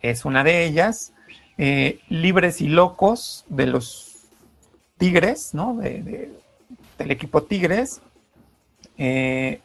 Es 0.00 0.24
una 0.24 0.44
de 0.44 0.64
ellas. 0.64 1.12
Eh, 1.58 2.00
Libres 2.08 2.60
y 2.60 2.68
Locos 2.68 3.44
de 3.48 3.66
los 3.66 4.16
Tigres, 4.98 5.54
¿no? 5.54 5.76
De, 5.76 6.32
del 6.98 7.10
equipo 7.10 7.42
Tigres. 7.42 8.00
Eh, 8.98 9.60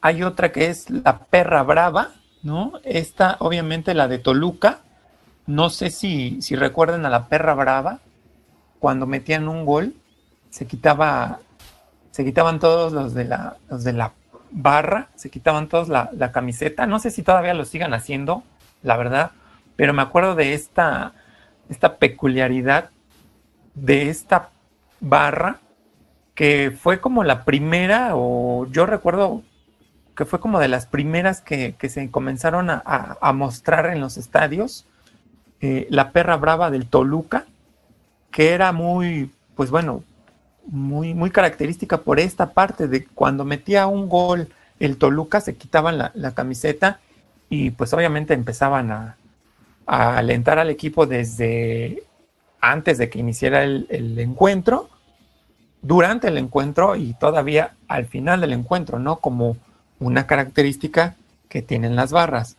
hay 0.00 0.22
otra 0.22 0.52
que 0.52 0.66
es 0.66 0.90
la 0.90 1.18
Perra 1.18 1.62
Brava, 1.62 2.12
¿no? 2.42 2.74
Esta, 2.84 3.36
obviamente, 3.40 3.94
la 3.94 4.08
de 4.08 4.18
Toluca. 4.18 4.80
No 5.46 5.70
sé 5.70 5.90
si, 5.90 6.42
si 6.42 6.56
recuerdan 6.56 7.06
a 7.06 7.10
la 7.10 7.28
perra 7.28 7.54
brava, 7.54 8.00
cuando 8.86 9.08
metían 9.08 9.48
un 9.48 9.64
gol, 9.66 9.94
se 10.48 10.64
quitaba, 10.68 11.40
se 12.12 12.24
quitaban 12.24 12.60
todos 12.60 12.92
los 12.92 13.14
de 13.14 13.24
la, 13.24 13.56
los 13.68 13.82
de 13.82 13.92
la 13.92 14.12
barra, 14.52 15.08
se 15.16 15.28
quitaban 15.28 15.68
todos 15.68 15.88
la, 15.88 16.08
la, 16.12 16.30
camiseta. 16.30 16.86
No 16.86 17.00
sé 17.00 17.10
si 17.10 17.24
todavía 17.24 17.52
lo 17.52 17.64
sigan 17.64 17.94
haciendo, 17.94 18.44
la 18.84 18.96
verdad, 18.96 19.32
pero 19.74 19.92
me 19.92 20.02
acuerdo 20.02 20.36
de 20.36 20.54
esta, 20.54 21.14
esta 21.68 21.96
peculiaridad 21.96 22.90
de 23.74 24.08
esta 24.08 24.50
barra 25.00 25.58
que 26.36 26.70
fue 26.70 27.00
como 27.00 27.24
la 27.24 27.44
primera, 27.44 28.10
o 28.12 28.68
yo 28.70 28.86
recuerdo 28.86 29.42
que 30.16 30.26
fue 30.26 30.38
como 30.38 30.60
de 30.60 30.68
las 30.68 30.86
primeras 30.86 31.40
que, 31.40 31.74
que 31.76 31.88
se 31.88 32.08
comenzaron 32.12 32.70
a, 32.70 33.32
mostrar 33.34 33.86
en 33.86 33.98
los 33.98 34.16
estadios 34.16 34.86
eh, 35.60 35.88
la 35.90 36.12
perra 36.12 36.36
brava 36.36 36.70
del 36.70 36.86
Toluca, 36.86 37.46
que 38.36 38.50
era 38.52 38.70
muy, 38.70 39.30
pues 39.54 39.70
bueno, 39.70 40.04
muy, 40.66 41.14
muy 41.14 41.30
característica 41.30 42.02
por 42.02 42.20
esta 42.20 42.52
parte 42.52 42.86
de 42.86 43.06
cuando 43.06 43.46
metía 43.46 43.86
un 43.86 44.10
gol 44.10 44.50
el 44.78 44.98
Toluca 44.98 45.40
se 45.40 45.56
quitaban 45.56 45.96
la, 45.96 46.34
camiseta 46.34 47.00
y 47.48 47.70
pues 47.70 47.94
obviamente 47.94 48.34
empezaban 48.34 48.90
a, 48.90 49.16
alentar 49.86 50.58
al 50.58 50.68
equipo 50.68 51.06
desde 51.06 52.02
antes 52.60 52.98
de 52.98 53.08
que 53.08 53.20
iniciara 53.20 53.64
el, 53.64 53.86
el, 53.88 54.18
encuentro, 54.18 54.90
durante 55.80 56.28
el 56.28 56.36
encuentro 56.36 56.94
y 56.94 57.14
todavía 57.14 57.74
al 57.88 58.04
final 58.04 58.42
del 58.42 58.52
encuentro, 58.52 58.98
¿no? 58.98 59.16
Como 59.16 59.56
una 59.98 60.26
característica 60.26 61.16
que 61.48 61.62
tienen 61.62 61.96
las 61.96 62.12
barras. 62.12 62.58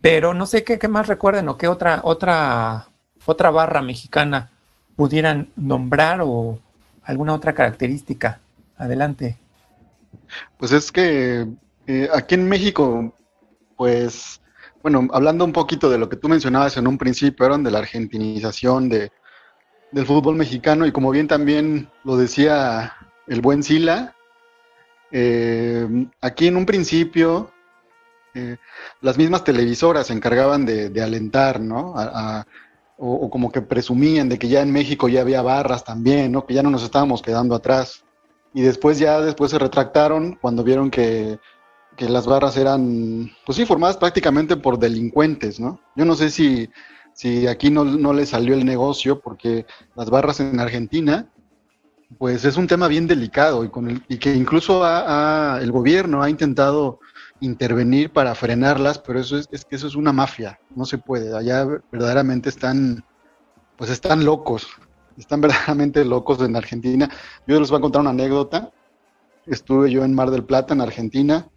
Pero 0.00 0.32
no 0.32 0.46
sé 0.46 0.64
qué, 0.64 0.78
qué 0.78 0.88
más 0.88 1.08
recuerden 1.08 1.46
o 1.50 1.58
qué 1.58 1.68
otra, 1.68 2.00
otra, 2.04 2.86
otra 3.26 3.50
barra 3.50 3.82
mexicana 3.82 4.50
pudieran 4.96 5.48
nombrar 5.56 6.20
o 6.22 6.58
alguna 7.02 7.34
otra 7.34 7.54
característica. 7.54 8.40
Adelante. 8.76 9.38
Pues 10.56 10.72
es 10.72 10.90
que 10.90 11.46
eh, 11.86 12.08
aquí 12.12 12.34
en 12.34 12.48
México, 12.48 13.14
pues, 13.76 14.40
bueno, 14.82 15.06
hablando 15.12 15.44
un 15.44 15.52
poquito 15.52 15.90
de 15.90 15.98
lo 15.98 16.08
que 16.08 16.16
tú 16.16 16.28
mencionabas 16.28 16.76
en 16.76 16.86
un 16.86 16.98
principio, 16.98 17.46
eran 17.46 17.62
de 17.62 17.70
la 17.70 17.78
argentinización 17.78 18.88
de, 18.88 19.12
del 19.92 20.06
fútbol 20.06 20.36
mexicano 20.36 20.86
y 20.86 20.92
como 20.92 21.10
bien 21.10 21.28
también 21.28 21.88
lo 22.04 22.16
decía 22.16 22.94
el 23.26 23.40
buen 23.40 23.62
Sila, 23.62 24.14
eh, 25.12 25.86
aquí 26.20 26.48
en 26.48 26.56
un 26.56 26.66
principio 26.66 27.52
eh, 28.34 28.56
las 29.00 29.16
mismas 29.16 29.44
televisoras 29.44 30.08
se 30.08 30.12
encargaban 30.12 30.66
de, 30.66 31.00
alentar, 31.00 31.60
¿no? 31.60 31.94
O, 32.96 33.28
como 33.30 33.50
que 33.50 33.60
presumían 33.60 34.28
de 34.28 34.38
que 34.38 34.48
ya 34.48 34.62
en 34.62 34.72
México 34.72 35.08
ya 35.08 35.20
había 35.20 35.42
barras 35.42 35.84
también, 35.84 36.32
¿no? 36.32 36.46
Que 36.46 36.54
ya 36.54 36.62
no 36.62 36.70
nos 36.70 36.82
estábamos 36.82 37.22
quedando 37.22 37.54
atrás. 37.54 38.04
Y 38.52 38.62
después 38.62 38.98
ya 38.98 39.20
después 39.20 39.50
se 39.50 39.58
retractaron 39.58 40.38
cuando 40.40 40.62
vieron 40.62 40.90
que, 40.90 41.38
las 41.98 42.26
barras 42.26 42.56
eran, 42.56 43.30
pues 43.46 43.56
sí, 43.56 43.66
formadas 43.66 43.96
prácticamente 43.96 44.56
por 44.56 44.78
delincuentes, 44.78 45.60
¿no? 45.60 45.80
Yo 45.94 46.04
no 46.04 46.16
sé 46.16 46.30
si, 46.30 46.68
si 47.12 47.46
aquí 47.46 47.70
no, 47.70 47.84
no 47.84 48.12
le 48.12 48.26
salió 48.26 48.54
el 48.54 48.64
negocio, 48.64 49.20
porque 49.20 49.64
las 49.94 50.10
barras 50.10 50.40
en 50.40 50.58
Argentina, 50.58 51.28
pues 52.18 52.44
es 52.44 52.56
un 52.56 52.66
tema 52.66 52.88
bien 52.88 53.06
delicado 53.06 53.64
y, 53.64 53.68
con 53.68 53.88
el, 53.88 54.02
y 54.08 54.18
que 54.18 54.34
incluso 54.34 54.82
el 55.58 55.70
gobierno 55.72 56.22
ha 56.22 56.30
intentado 56.30 57.00
intervenir 57.44 58.12
para 58.12 58.34
frenarlas, 58.34 58.98
pero 58.98 59.20
eso 59.20 59.36
es, 59.36 59.48
es, 59.52 59.64
que 59.64 59.76
eso 59.76 59.86
es 59.86 59.94
una 59.94 60.12
mafia, 60.12 60.58
no 60.74 60.84
se 60.84 60.98
puede. 60.98 61.36
Allá 61.36 61.64
verdaderamente 61.92 62.48
están, 62.48 63.04
pues 63.76 63.90
están 63.90 64.24
locos, 64.24 64.66
están 65.16 65.40
verdaderamente 65.42 66.04
locos 66.04 66.40
en 66.40 66.56
Argentina. 66.56 67.08
Yo 67.46 67.60
les 67.60 67.70
voy 67.70 67.78
a 67.78 67.82
contar 67.82 68.00
una 68.00 68.10
anécdota. 68.10 68.70
Estuve 69.46 69.90
yo 69.90 70.04
en 70.04 70.14
Mar 70.14 70.30
del 70.30 70.44
Plata, 70.44 70.72
en 70.72 70.80
Argentina, 70.80 71.48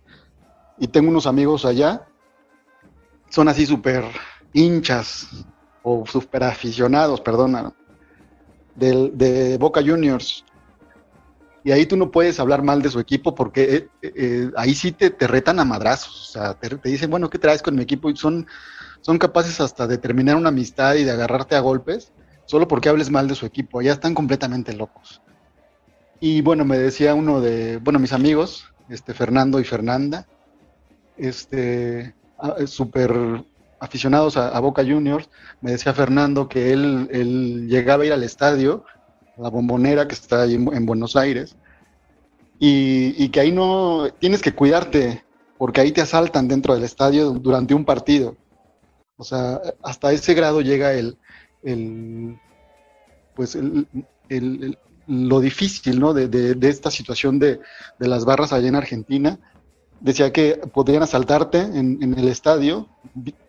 y 0.78 0.88
tengo 0.88 1.10
unos 1.10 1.26
amigos 1.26 1.64
allá. 1.64 2.08
Son 3.30 3.48
así 3.48 3.66
súper 3.66 4.04
hinchas 4.54 5.46
o 5.84 6.06
súper 6.06 6.44
aficionados, 6.44 7.22
perdona, 7.22 7.74
de, 8.76 9.10
de 9.14 9.58
Boca 9.58 9.82
Juniors. 9.82 10.44
Y 11.64 11.72
ahí 11.72 11.86
tú 11.86 11.98
no 11.98 12.12
puedes 12.12 12.40
hablar 12.40 12.64
mal 12.64 12.82
de 12.82 12.90
su 12.90 13.00
equipo 13.00 13.36
porque 13.36 13.76
eh, 13.76 13.90
eh, 14.02 14.52
ahí 14.56 14.74
sí 14.74 14.92
te, 14.92 15.10
te, 15.10 15.28
retan 15.28 15.60
a 15.60 15.66
madrazos. 15.66 16.30
O 16.30 16.32
sea, 16.32 16.54
te, 16.54 16.78
dicen, 16.90 17.10
bueno, 17.10 17.30
¿qué 17.30 17.40
traes 17.40 17.62
con 17.62 17.76
mi 17.76 17.84
equipo? 17.84 18.10
Y 18.10 18.16
son, 18.16 18.48
son 19.02 19.18
capaces 19.18 19.60
hasta 19.60 19.88
de 19.88 19.98
terminar 19.98 20.36
una 20.36 20.50
amistad 20.50 20.96
y 20.96 21.04
de 21.04 21.12
agarrarte 21.12 21.56
a 21.56 21.60
golpes 21.60 22.12
solo 22.46 22.68
porque 22.68 22.90
hables 22.90 23.10
mal 23.10 23.28
de 23.28 23.36
su 23.36 23.46
equipo. 23.46 23.80
Allá 23.80 23.94
están 23.94 24.14
completamente 24.14 24.74
locos. 24.74 25.22
Y 26.20 26.42
bueno, 26.42 26.66
me 26.66 26.78
decía 26.78 27.14
uno 27.14 27.42
de, 27.42 27.78
bueno, 27.78 28.00
mis 28.00 28.14
amigos, 28.14 28.66
este 28.90 29.14
Fernando 29.14 29.60
y 29.60 29.64
Fernanda, 29.64 30.26
este, 31.18 32.16
súper 32.66 33.14
aficionados 33.80 34.38
a, 34.38 34.60
Boca 34.60 34.84
Juniors, 34.84 35.30
me 35.62 35.72
decía 35.72 35.94
Fernando 35.94 36.50
que 36.50 36.74
él, 36.74 37.08
él 37.12 37.68
llegaba 37.68 38.04
a 38.04 38.06
ir 38.08 38.14
al 38.14 38.24
estadio 38.24 38.86
la 39.38 39.50
bombonera 39.50 40.08
que 40.08 40.16
está 40.16 40.44
ahí 40.44 40.56
en, 40.56 40.86
Buenos 40.86 41.16
Aires, 41.16 41.56
y, 42.60 43.30
que 43.30 43.40
ahí 43.40 43.52
no 43.52 44.08
tienes 44.20 44.42
que 44.42 44.54
cuidarte, 44.54 45.24
porque 45.58 45.82
ahí 45.82 45.92
te 45.92 46.02
asaltan 46.02 46.48
dentro 46.48 46.74
del 46.74 46.84
estadio 46.84 47.32
durante 47.32 47.74
un 47.74 47.86
partido. 47.86 48.36
O 49.18 49.24
sea, 49.24 49.62
hasta 49.84 50.12
ese 50.12 50.34
grado 50.34 50.62
llega 50.62 50.94
el, 50.94 51.18
el 51.64 52.38
pues 53.36 53.56
el, 53.56 54.78
lo 55.08 55.40
difícil 55.40 56.00
¿no? 56.00 56.14
de, 56.14 56.58
esta 56.62 56.92
situación 56.92 57.40
de, 57.40 57.60
las 58.00 58.26
barras 58.26 58.54
allá 58.54 58.68
en 58.68 58.76
Argentina. 58.76 59.40
Decía 60.00 60.32
que 60.32 60.62
podrían 60.74 61.04
asaltarte 61.04 61.60
en, 61.60 61.98
en, 62.04 62.18
el 62.18 62.28
estadio 62.28 62.88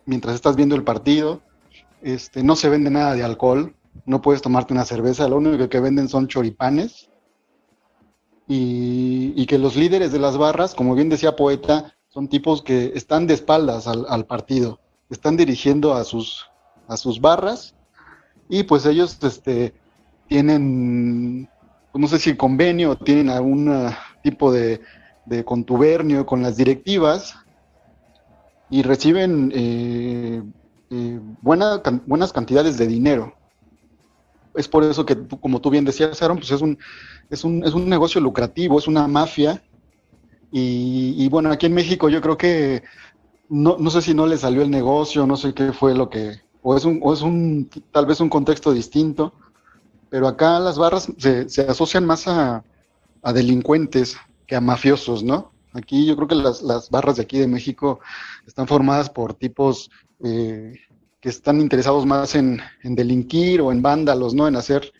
mientras 0.05 0.35
estás 0.35 0.55
viendo 0.55 0.75
el 0.75 0.83
partido. 0.83 1.41
Este, 2.01 2.43
no 2.43 2.55
se 2.55 2.69
vende 2.69 2.89
nada 2.89 3.13
de 3.13 3.23
alcohol, 3.23 3.75
no 4.05 4.21
puedes 4.21 4.41
tomarte 4.41 4.73
una 4.73 4.85
cerveza, 4.85 5.27
lo 5.27 5.37
único 5.37 5.69
que 5.69 5.79
venden 5.79 6.09
son 6.09 6.27
choripanes. 6.27 7.09
Y, 8.47 9.45
que 9.45 9.57
los 9.57 9.75
líderes 9.75 10.11
de 10.11 10.19
las 10.19 10.37
barras, 10.37 10.75
como 10.75 10.93
bien 10.93 11.09
decía 11.09 11.35
Poeta, 11.35 11.95
son 12.09 12.27
tipos 12.27 12.61
que 12.61 12.91
están 12.95 13.25
de 13.25 13.33
espaldas 13.35 13.87
al, 13.87 14.25
partido, 14.25 14.79
están 15.09 15.37
dirigiendo 15.37 15.93
a 15.93 16.03
sus, 16.03 16.45
a 16.87 16.97
sus 16.97 17.19
barras 17.19 17.75
y 18.47 18.63
pues 18.63 18.85
ellos 18.85 19.17
este, 19.23 19.73
tienen, 20.27 21.49
no 21.93 22.07
sé 22.07 22.19
si 22.19 22.35
convenio, 22.35 22.95
tienen 22.95 23.29
algún 23.29 23.91
tipo 24.23 24.51
de, 24.51 24.81
contubernio 25.45 26.25
con 26.25 26.41
las 26.41 26.57
directivas 26.57 27.35
y 28.71 28.81
reciben 28.81 29.51
eh, 29.53 30.43
eh, 30.89 31.19
buenas 31.41 32.33
cantidades 32.33 32.77
de 32.77 32.87
dinero 32.87 33.38
es 34.55 34.67
por 34.67 34.83
eso 34.83 35.05
que, 35.05 35.17
como 35.41 35.61
tú 35.61 35.69
bien 35.69 35.85
decías, 35.85 36.21
Aaron, 36.21 36.37
pues 36.37 36.51
es 36.51 36.61
un, 36.61 36.77
es 37.29 37.43
un, 37.43 37.63
es 37.63 37.73
un 37.73 37.87
negocio 37.87 38.19
lucrativo, 38.21 38.79
es 38.79 38.87
una 38.87 39.07
mafia. 39.07 39.63
Y, 40.51 41.29
bueno, 41.29 41.51
aquí 41.51 41.67
en 41.67 41.75
México 41.75 42.09
yo 42.09 42.21
creo 42.21 42.35
que 42.37 42.83
no, 43.49 43.77
no, 43.77 43.91
sé 43.91 44.01
si 44.01 44.15
no 44.15 44.25
le 44.25 44.37
salió 44.37 44.63
el 44.63 44.71
negocio, 44.71 45.27
no 45.27 45.37
sé 45.37 45.53
qué 45.53 45.73
fue 45.73 45.93
lo 45.93 46.09
que, 46.09 46.41
o 46.63 46.75
es 46.75 46.85
un, 46.85 46.99
o 47.03 47.13
es 47.13 47.21
un 47.21 47.69
tal 47.91 48.07
vez 48.07 48.19
un 48.19 48.29
contexto 48.29 48.71
distinto, 48.73 49.33
pero 50.09 50.27
acá 50.27 50.59
las 50.59 50.79
barras 50.79 51.07
se, 51.17 51.47
se 51.49 51.61
asocian 51.61 52.05
más 52.05 52.27
a, 52.27 52.63
a, 53.21 53.33
delincuentes 53.33 54.17
que 54.47 54.55
a 54.55 54.61
mafiosos, 54.61 55.23
¿no? 55.23 55.51
Aquí 55.73 56.07
yo 56.07 56.15
creo 56.15 56.27
que 56.27 56.35
las, 56.35 56.63
las 56.63 56.89
barras 56.89 57.17
de 57.17 57.23
aquí 57.23 57.37
de 57.37 57.47
México 57.47 57.99
están 58.47 58.67
formadas 58.67 59.11
por 59.11 59.35
tipos 59.35 59.91
eh, 60.23 60.73
que 61.21 61.29
están 61.29 61.59
interesados 61.59 62.05
más 62.05 62.35
en, 62.35 62.61
delinquir 62.83 63.61
o 63.61 63.71
en 63.71 63.81
vándalos, 63.81 64.33
¿no? 64.33 64.47
En 64.47 64.55
hacer 64.55 64.91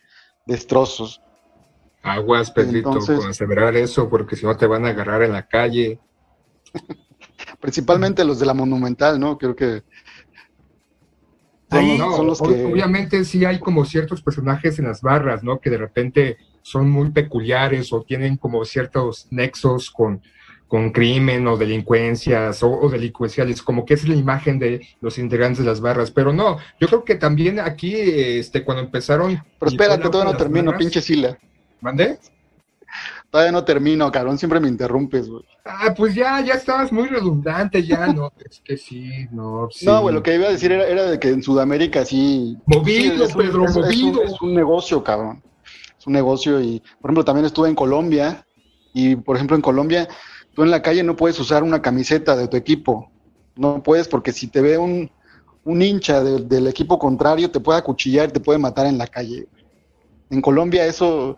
destrozos. 0.46 1.20
Aguas, 2.02 2.50
Pedrito, 2.50 2.98
con 2.98 3.28
aseverar 3.28 3.76
eso, 3.76 4.08
porque 4.08 4.36
si 4.36 4.46
no 4.46 4.56
te 4.56 4.66
van 4.66 4.86
a 4.86 4.90
agarrar 4.90 5.22
en 5.22 5.32
la 5.32 5.46
calle. 5.46 5.98
Principalmente 7.60 8.24
los 8.24 8.38
de 8.38 8.46
la 8.46 8.54
Monumental, 8.54 9.18
¿no? 9.18 9.36
Creo 9.36 9.54
que 9.54 9.82
son, 11.70 12.26
los 12.26 12.40
que... 12.40 12.64
Obviamente 12.64 13.24
sí 13.24 13.44
hay 13.44 13.60
como 13.60 13.84
ciertos 13.84 14.22
personajes 14.22 14.78
en 14.78 14.86
las 14.86 15.02
barras, 15.02 15.42
¿no? 15.42 15.60
Que 15.60 15.70
de 15.70 15.78
repente 15.78 16.36
son 16.62 16.90
muy 16.90 17.10
peculiares 17.10 17.92
o 17.92 18.02
tienen 18.02 18.36
como 18.36 18.64
ciertos 18.64 19.28
nexos 19.30 19.90
con, 19.90 20.20
con 20.70 20.92
crimen 20.92 21.48
o 21.48 21.56
delincuencias 21.56 22.62
o, 22.62 22.88
delincuenciales, 22.88 23.60
como 23.60 23.84
que 23.84 23.94
es 23.94 24.06
la 24.08 24.14
imagen 24.14 24.60
de 24.60 24.86
los 25.00 25.18
integrantes 25.18 25.58
de 25.58 25.64
las 25.64 25.80
barras, 25.80 26.12
pero 26.12 26.32
no, 26.32 26.58
yo 26.80 26.86
creo 26.86 27.04
que 27.04 27.16
también 27.16 27.58
aquí, 27.58 27.92
este, 27.92 28.62
cuando 28.64 28.84
empezaron... 28.84 29.42
Pero 29.58 29.72
espérate, 29.72 30.08
todavía 30.08 30.32
no 30.32 30.38
termino, 30.38 30.76
pinche 30.78 31.00
Sila. 31.00 31.36
¿Mandé? 31.80 32.20
Todavía 33.30 33.50
no 33.50 33.64
termino, 33.64 34.12
cabrón, 34.12 34.38
siempre 34.38 34.60
me 34.60 34.68
interrumpes, 34.68 35.28
güey. 35.28 35.42
Ah, 35.64 35.92
pues 35.96 36.14
ya, 36.14 36.40
ya 36.40 36.54
estabas 36.54 36.92
muy 36.92 37.08
redundante, 37.08 37.84
ya, 37.84 38.06
no, 38.14 38.32
es 38.48 38.60
que 38.64 38.76
sí, 38.76 39.26
no, 39.32 39.66
sí. 39.72 39.86
No, 39.86 40.02
güey, 40.02 40.14
lo 40.14 40.22
que 40.22 40.36
iba 40.36 40.46
a 40.46 40.52
decir 40.52 40.70
era, 40.70 41.10
de 41.10 41.18
que 41.18 41.30
en 41.30 41.42
Sudamérica 41.42 42.04
sí... 42.04 42.56
Movido, 42.66 43.26
Pedro, 43.36 43.66
movido. 43.66 44.22
es 44.22 44.40
un 44.40 44.54
negocio, 44.54 45.02
cabrón. 45.02 45.42
Es 45.98 46.06
un 46.06 46.12
negocio 46.12 46.60
y, 46.60 46.80
por 47.00 47.10
ejemplo, 47.10 47.24
también 47.24 47.46
estuve 47.46 47.68
en 47.68 47.74
Colombia 47.74 48.46
y, 48.94 49.16
por 49.16 49.34
ejemplo, 49.34 49.56
en 49.56 49.62
Colombia 49.62 50.08
Tú 50.54 50.62
en 50.62 50.70
la 50.70 50.82
calle 50.82 51.02
no 51.02 51.16
puedes 51.16 51.38
usar 51.38 51.62
una 51.62 51.82
camiseta 51.82 52.36
de 52.36 52.48
tu 52.48 52.56
equipo. 52.56 53.10
No 53.56 53.82
puedes 53.82 54.08
porque 54.08 54.32
si 54.32 54.48
te 54.48 54.60
ve 54.60 54.78
un, 54.78 55.10
hincha 55.64 56.22
del 56.22 56.66
equipo 56.66 56.98
contrario, 56.98 57.50
te 57.50 57.60
puede 57.60 57.78
acuchillar, 57.78 58.30
te 58.32 58.40
puede 58.40 58.58
matar 58.58 58.86
en 58.86 58.98
la 58.98 59.06
calle. 59.06 59.46
En 60.30 60.40
Colombia 60.40 60.86
eso, 60.86 61.36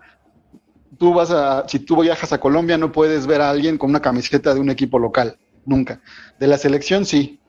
tú 0.99 1.15
vas 1.15 1.31
a, 1.31 1.69
si 1.69 1.79
tú 1.79 2.01
viajas 2.01 2.33
a 2.33 2.41
Colombia 2.41 2.79
no 2.79 2.93
puedes 2.93 3.27
ver 3.27 3.41
a 3.41 3.51
alguien 3.51 3.79
con 3.79 3.91
una 3.91 4.01
camiseta 4.01 4.55
de 4.55 4.61
un 4.61 4.71
equipo 4.71 4.99
local, 4.99 5.39
nunca. 5.65 6.01
De 6.39 6.47
la 6.47 6.59
selección 6.59 7.05
sí, 7.05 7.41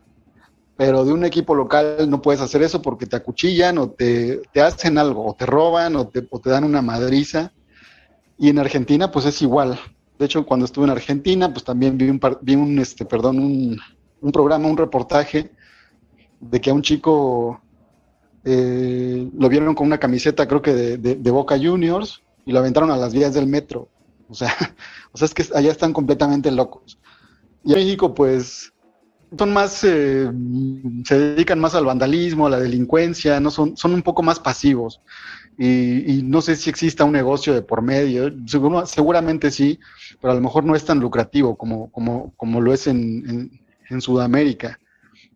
pero 0.76 1.06
de 1.06 1.14
un 1.14 1.24
equipo 1.24 1.54
local 1.54 2.10
no 2.10 2.22
puedes 2.22 2.42
hacer 2.42 2.64
eso 2.64 2.82
porque 2.82 3.06
te 3.06 3.16
acuchillan 3.16 3.78
o 3.78 3.90
te, 3.90 4.42
hacen 4.62 4.98
algo, 4.98 5.26
o 5.26 5.36
te 5.36 5.46
roban 5.46 5.96
o 5.96 6.08
te, 6.08 6.26
o 6.30 6.40
te 6.40 6.50
dan 6.50 6.64
una 6.64 6.82
madriza. 6.82 7.52
Y 8.38 8.50
en 8.50 8.60
Argentina, 8.60 9.12
pues 9.12 9.26
es 9.26 9.42
igual. 9.42 9.80
De 10.24 10.28
hecho, 10.28 10.46
cuando 10.46 10.66
estuve 10.66 10.86
en 10.86 10.92
Argentina, 10.92 11.52
pues 11.52 11.66
también 11.66 11.98
vi 11.98 12.08
un, 12.08 12.18
vi 12.44 12.56
un 12.56 12.80
este, 12.80 13.04
perdón, 13.04 13.40
un, 13.40 13.78
un 14.22 14.32
programa, 14.32 14.70
un 14.70 14.78
reportaje 14.78 15.52
de 16.40 16.62
que 16.62 16.70
a 16.70 16.74
un 16.74 16.82
chico 16.82 17.62
eh, 18.46 19.30
lo 19.38 19.50
vieron 19.50 19.76
con 19.76 19.86
una 19.86 19.98
camiseta, 19.98 20.48
creo 20.48 20.62
que 20.62 20.72
de, 20.74 21.32
Boca 21.32 21.58
Juniors, 21.58 22.22
y 22.46 22.54
lo 22.54 22.60
aventaron 22.60 22.90
a 22.90 22.96
las 22.96 23.14
vías 23.14 23.34
del 23.34 23.48
metro. 23.48 23.90
O 24.30 24.34
sea, 24.34 24.56
o 25.12 25.18
sea, 25.18 25.26
es 25.26 25.34
que 25.34 25.44
allá 25.54 25.72
están 25.72 25.92
completamente 25.92 26.50
locos. 26.50 26.98
Y 27.66 27.74
en 27.74 27.80
México, 27.80 28.14
pues, 28.14 28.72
son 29.38 29.52
más, 29.52 29.84
eh, 29.84 30.32
se 31.04 31.20
dedican 31.20 31.60
más 31.60 31.76
al 31.76 31.84
vandalismo, 31.84 32.48
a 32.48 32.52
la 32.52 32.62
delincuencia, 32.62 33.42
no 33.42 33.52
son, 33.52 33.76
son 33.76 33.94
un 33.94 34.04
poco 34.04 34.24
más 34.24 34.40
pasivos. 34.40 35.02
Y, 35.58 36.22
no 36.24 36.42
sé 36.42 36.56
si 36.56 36.70
exista 36.70 37.04
un 37.04 37.12
negocio 37.12 37.54
de 37.54 37.62
por 37.62 37.82
medio, 37.82 38.32
seguramente 38.86 39.52
sí, 39.52 39.80
pero 40.20 40.32
a 40.32 40.36
lo 40.36 40.42
mejor 40.42 40.64
no 40.64 40.76
es 40.76 40.84
tan 40.84 41.00
lucrativo 41.00 41.56
como, 41.56 41.92
como, 41.92 42.34
como 42.38 42.60
lo 42.60 42.74
es 42.74 42.88
en, 42.88 43.52
en 43.90 44.02
Sudamérica. 44.02 44.80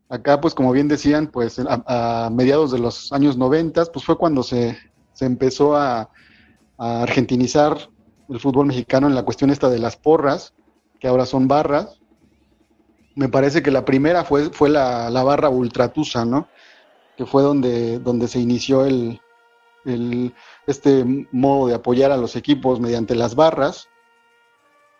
Acá, 0.10 0.40
pues 0.40 0.54
como 0.54 0.72
bien 0.72 0.88
decían, 0.88 1.28
pues 1.28 1.60
a, 1.60 2.30
mediados 2.32 2.72
de 2.72 2.80
los 2.80 3.12
años 3.12 3.38
90, 3.38 3.86
pues 3.86 4.06
fue 4.06 4.18
cuando 4.18 4.42
se, 4.42 4.78
empezó 5.20 5.76
a, 5.76 6.10
argentinizar 6.80 7.90
el 8.30 8.40
fútbol 8.40 8.68
mexicano 8.68 9.08
en 9.08 9.16
la 9.16 9.24
cuestión 9.24 9.50
esta 9.50 9.68
de 9.68 9.80
las 9.80 9.98
porras, 9.98 10.54
que 11.00 11.08
ahora 11.08 11.26
son 11.26 11.48
barras. 11.48 12.00
Me 13.16 13.28
parece 13.28 13.64
que 13.64 13.72
la 13.72 13.84
primera 13.84 14.24
fue, 14.24 14.52
fue 14.52 14.70
la, 14.70 15.10
barra 15.10 15.50
Ultratusa, 15.50 16.24
¿no? 16.24 16.48
Que 17.18 17.26
fue 17.26 17.42
donde, 17.42 18.00
donde 18.00 18.28
se 18.28 18.40
inició 18.40 18.86
el, 18.86 19.20
este 20.65 21.06
modo 21.32 21.67
de 21.67 21.76
apoyar 21.76 22.12
a 22.12 22.17
los 22.17 22.36
equipos 22.36 22.80
mediante 22.80 23.15
las 23.15 23.36
barras. 23.36 23.88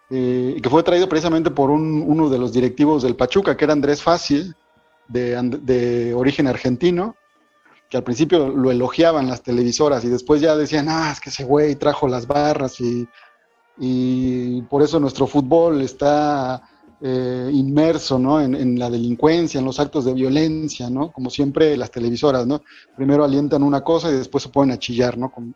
Eh, 0.10 0.60
que 0.64 0.70
fue 0.70 0.84
traído 0.84 1.10
precisamente 1.10 1.52
por 1.52 1.70
uno 1.70 2.30
de 2.30 2.38
los 2.38 2.54
directivos 2.54 3.04
del 3.04 3.18
Pachuca, 3.18 3.58
que 3.58 3.66
era 3.66 3.74
Andrés 3.74 4.02
Fácil, 4.02 4.56
de, 5.08 6.14
origen 6.16 6.48
argentino, 6.48 7.16
que 7.90 7.98
al 7.98 8.04
principio 8.04 8.50
lo 8.50 8.72
elogiaban 8.72 9.28
las 9.28 9.42
televisoras 9.42 10.04
y 10.06 10.10
después 10.10 10.42
ya 10.42 10.56
decían, 10.56 10.88
ah, 10.90 11.12
es 11.12 11.20
que 11.20 11.30
ese 11.30 11.44
güey 11.44 11.76
trajo 11.76 12.08
las 12.08 12.28
barras 12.28 12.80
y, 12.80 13.08
y 13.78 14.62
por 14.64 14.82
eso 14.82 15.00
nuestro 15.00 15.28
fútbol 15.28 15.82
está 15.82 16.62
eh, 17.02 17.50
inmerso 17.54 18.18
¿no? 18.18 18.42
En, 18.42 18.80
la 18.80 18.90
delincuencia, 18.90 19.60
en 19.60 19.66
los 19.66 19.80
actos 19.80 20.06
de 20.06 20.14
violencia, 20.14 20.90
¿no? 20.90 21.12
Como 21.12 21.30
siempre 21.30 21.78
las 21.78 21.92
televisoras, 21.92 22.48
¿no? 22.48 22.62
Primero 22.96 23.24
alientan 23.24 23.64
una 23.64 23.82
cosa 23.82 24.10
y 24.10 24.14
después 24.14 24.44
se 24.44 24.50
ponen 24.50 24.76
a 24.76 24.80
chillar, 24.80 25.18
¿no? 25.18 25.32
Como, 25.32 25.54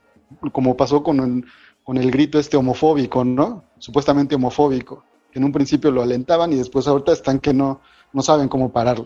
como 0.51 0.77
pasó 0.77 1.01
con 1.03 1.19
el, 1.19 1.45
con 1.83 1.97
el 1.97 2.11
grito 2.11 2.39
este 2.39 2.57
homofóbico, 2.57 3.23
¿no? 3.23 3.63
Supuestamente 3.79 4.35
homofóbico, 4.35 5.03
que 5.31 5.39
en 5.39 5.45
un 5.45 5.51
principio 5.51 5.91
lo 5.91 6.01
alentaban 6.01 6.53
y 6.53 6.57
después 6.57 6.87
ahorita 6.87 7.11
están 7.13 7.39
que 7.39 7.53
no, 7.53 7.81
no 8.13 8.21
saben 8.21 8.47
cómo 8.47 8.71
pararlo. 8.71 9.05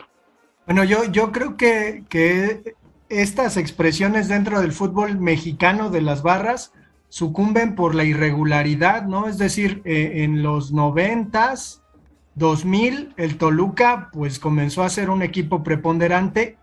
Bueno, 0.65 0.83
yo, 0.83 1.03
yo 1.05 1.31
creo 1.31 1.57
que, 1.57 2.03
que 2.09 2.75
estas 3.09 3.55
expresiones 3.57 4.27
dentro 4.27 4.61
del 4.61 4.71
fútbol 4.71 5.19
mexicano 5.19 5.89
de 5.89 6.01
las 6.01 6.21
barras 6.23 6.73
sucumben 7.09 7.75
por 7.75 7.95
la 7.95 8.03
irregularidad, 8.03 9.03
¿no? 9.03 9.27
Es 9.27 9.37
decir, 9.37 9.81
eh, 9.85 10.23
en 10.23 10.43
los 10.43 10.73
noventas, 10.73 11.81
2000, 12.35 13.13
el 13.17 13.37
Toluca 13.37 14.09
pues 14.11 14.39
comenzó 14.39 14.83
a 14.83 14.89
ser 14.89 15.09
un 15.09 15.21
equipo 15.23 15.63
preponderante 15.63 16.57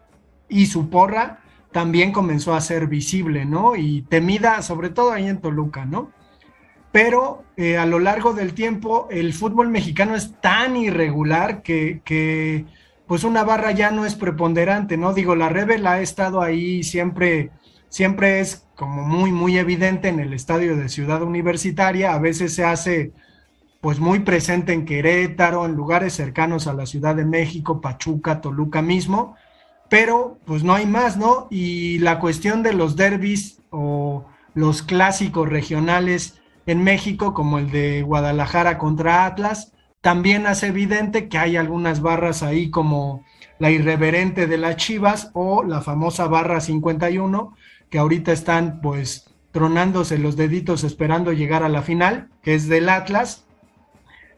y 0.49 0.67
su 0.67 0.91
porra 0.91 1.41
también 1.73 2.13
comenzó 2.13 2.55
a 2.55 2.61
ser 2.61 2.87
visible, 2.87 3.47
¿no? 3.47 3.75
Y 3.77 4.03
temida, 4.03 4.61
sobre 4.63 4.91
todo 4.91 5.13
ahí 5.13 5.27
en 5.27 5.41
Toluca, 5.41 5.87
¿no? 5.87 6.13
Pero 6.93 7.45
eh, 7.57 7.79
a 7.79 7.87
lo 7.87 7.99
largo 7.99 8.35
del 8.35 8.53
tiempo 8.53 9.09
el 9.11 9.33
fútbol 9.33 9.71
mexicano 9.71 10.15
es 10.15 10.39
tan 10.43 10.77
irregular 10.77 11.63
que, 11.63 12.03
que 12.05 12.67
pues 13.07 13.25
una 13.25 13.43
barra 13.45 13.73
ya 13.73 13.91
no 13.91 14.05
es 14.05 14.15
preponderante, 14.15 14.99
¿no? 14.99 15.15
Digo, 15.15 15.35
la 15.35 15.49
Rebel 15.49 15.87
ha 15.87 16.03
estado 16.03 16.43
ahí 16.43 16.83
siempre, 16.83 17.51
siempre 17.89 18.41
es 18.41 18.67
como 18.77 19.05
muy, 19.05 19.33
muy 19.33 19.57
evidente 19.57 20.09
en 20.09 20.21
el 20.21 20.35
estadio 20.35 20.77
de 20.77 20.91
Ciudad 20.91 21.23
Universitaria, 21.23 22.13
a 22.13 22.19
veces 22.19 22.55
se 22.55 22.65
hace 22.65 23.13
pues 23.83 23.99
muy 23.99 24.21
presente 24.21 24.73
en 24.73 24.85
Querétaro, 24.85 25.66
en 25.66 25.73
lugares 25.73 26.14
cercanos 26.14 26.68
a 26.68 26.73
la 26.73 26.87
Ciudad 26.87 27.16
de 27.16 27.25
México, 27.25 27.81
Pachuca, 27.81 28.40
Toluca 28.40 28.81
mismo, 28.81 29.35
pero 29.90 30.38
pues 30.45 30.62
no 30.62 30.73
hay 30.73 30.87
más, 30.87 31.16
¿no? 31.16 31.49
Y 31.51 31.99
la 31.99 32.21
cuestión 32.21 32.62
de 32.62 32.75
los 32.75 32.95
derbis 32.95 33.61
o 33.71 34.25
los 34.55 34.83
clásicos 34.83 35.49
regionales 35.49 36.40
en 36.64 36.85
México, 36.85 37.35
como 37.35 37.59
el 37.59 37.73
de 37.73 38.03
Guadalajara 38.03 38.79
contra 38.79 39.27
Atlas, 39.27 39.73
también 40.01 40.47
hace 40.47 40.68
evidente 40.68 41.29
que 41.29 41.38
hay 41.38 41.57
algunas 41.57 42.03
barras 42.03 42.45
ahí 42.45 42.71
como 42.71 43.25
la 43.59 43.73
irreverente 43.73 44.47
de 44.47 44.59
las 44.59 44.77
Chivas 44.77 45.33
o 45.35 45.64
la 45.64 45.81
famosa 45.81 46.29
barra 46.29 46.61
51, 46.61 47.57
que 47.90 47.99
ahorita 47.99 48.31
están 48.31 48.81
pues 48.81 49.29
tronándose 49.51 50.18
los 50.18 50.37
deditos 50.37 50.85
esperando 50.85 51.33
llegar 51.33 51.64
a 51.64 51.68
la 51.68 51.83
final, 51.83 52.29
que 52.45 52.55
es 52.55 52.68
del 52.68 52.88
Atlas, 52.88 53.45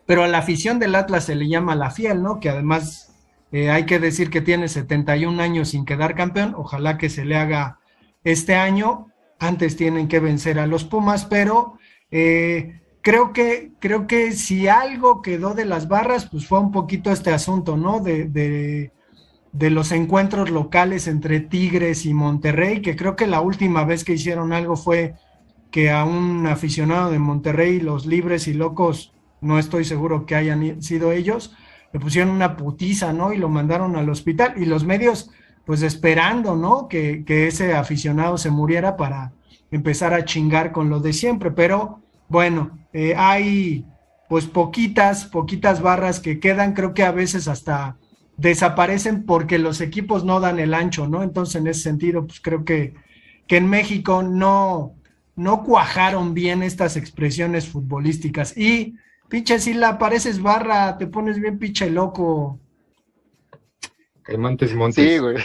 pero 0.06 0.24
a 0.24 0.28
la 0.28 0.38
afición 0.38 0.78
del 0.78 0.94
Atlas 0.94 1.24
se 1.24 1.34
le 1.34 1.48
llama 1.48 1.74
la 1.74 1.90
fiel, 1.90 2.22
¿no? 2.22 2.40
Que 2.40 2.50
además 2.50 3.14
eh, 3.52 3.70
hay 3.70 3.86
que 3.86 3.98
decir 3.98 4.30
que 4.30 4.40
tiene 4.40 4.68
71 4.68 5.40
años 5.40 5.68
sin 5.68 5.84
quedar 5.84 6.14
campeón, 6.14 6.54
ojalá 6.56 6.98
que 6.98 7.08
se 7.08 7.24
le 7.24 7.36
haga 7.36 7.78
este 8.24 8.56
año, 8.56 9.08
antes 9.38 9.76
tienen 9.76 10.08
que 10.08 10.20
vencer 10.20 10.58
a 10.58 10.66
los 10.66 10.84
Pumas, 10.84 11.24
pero 11.24 11.78
eh, 12.10 12.80
creo 13.00 13.32
que, 13.32 13.72
creo 13.80 14.06
que 14.06 14.32
si 14.32 14.68
algo 14.68 15.22
quedó 15.22 15.54
de 15.54 15.66
las 15.66 15.88
barras, 15.88 16.28
pues 16.28 16.46
fue 16.46 16.58
un 16.58 16.72
poquito 16.72 17.12
este 17.12 17.32
asunto, 17.32 17.76
¿no? 17.76 18.00
De, 18.00 18.24
de, 18.24 18.92
de, 19.52 19.70
los 19.70 19.92
encuentros 19.92 20.50
locales 20.50 21.06
entre 21.06 21.40
Tigres 21.40 22.06
y 22.06 22.14
Monterrey, 22.14 22.82
que 22.82 22.96
creo 22.96 23.14
que 23.14 23.26
la 23.26 23.40
última 23.40 23.84
vez 23.84 24.04
que 24.04 24.14
hicieron 24.14 24.52
algo 24.52 24.76
fue 24.76 25.14
que 25.70 25.90
a 25.90 26.04
un 26.04 26.46
aficionado 26.46 27.10
de 27.10 27.18
Monterrey, 27.18 27.80
los 27.80 28.06
libres 28.06 28.48
y 28.48 28.54
locos, 28.54 29.13
no 29.44 29.58
estoy 29.58 29.84
seguro 29.84 30.26
que 30.26 30.34
hayan 30.34 30.82
sido 30.82 31.12
ellos, 31.12 31.54
le 31.92 32.00
pusieron 32.00 32.30
una 32.30 32.56
putiza, 32.56 33.12
¿no? 33.12 33.32
Y 33.32 33.38
lo 33.38 33.48
mandaron 33.48 33.94
al 33.96 34.08
hospital. 34.08 34.54
Y 34.56 34.64
los 34.64 34.84
medios, 34.84 35.30
pues 35.64 35.82
esperando, 35.82 36.56
¿no? 36.56 36.88
Que, 36.88 37.24
que 37.24 37.46
ese 37.46 37.74
aficionado 37.74 38.36
se 38.36 38.50
muriera 38.50 38.96
para 38.96 39.32
empezar 39.70 40.14
a 40.14 40.24
chingar 40.24 40.72
con 40.72 40.88
lo 40.88 41.00
de 41.00 41.12
siempre, 41.12 41.50
pero 41.50 42.00
bueno, 42.28 42.78
eh, 42.92 43.14
hay 43.16 43.84
pues 44.28 44.46
poquitas, 44.46 45.26
poquitas 45.26 45.80
barras 45.82 46.20
que 46.20 46.40
quedan, 46.40 46.72
creo 46.72 46.94
que 46.94 47.02
a 47.02 47.12
veces 47.12 47.48
hasta 47.48 47.96
desaparecen 48.36 49.24
porque 49.24 49.58
los 49.58 49.80
equipos 49.80 50.24
no 50.24 50.40
dan 50.40 50.58
el 50.58 50.74
ancho, 50.74 51.06
¿no? 51.08 51.22
Entonces, 51.22 51.56
en 51.56 51.66
ese 51.66 51.80
sentido, 51.82 52.26
pues 52.26 52.40
creo 52.40 52.64
que, 52.64 52.94
que 53.46 53.58
en 53.58 53.68
México 53.68 54.22
no, 54.22 54.94
no 55.36 55.62
cuajaron 55.62 56.34
bien 56.34 56.62
estas 56.62 56.96
expresiones 56.96 57.68
futbolísticas. 57.68 58.56
Y, 58.56 58.96
pinche 59.28 59.58
Sila, 59.58 59.98
pareces 59.98 60.40
barra, 60.40 60.96
te 60.98 61.06
pones 61.06 61.40
bien 61.40 61.58
pinche 61.58 61.90
loco. 61.90 62.58
Caimantes 64.22 64.74
Montes. 64.74 65.04
Sí, 65.04 65.18
güey. 65.18 65.36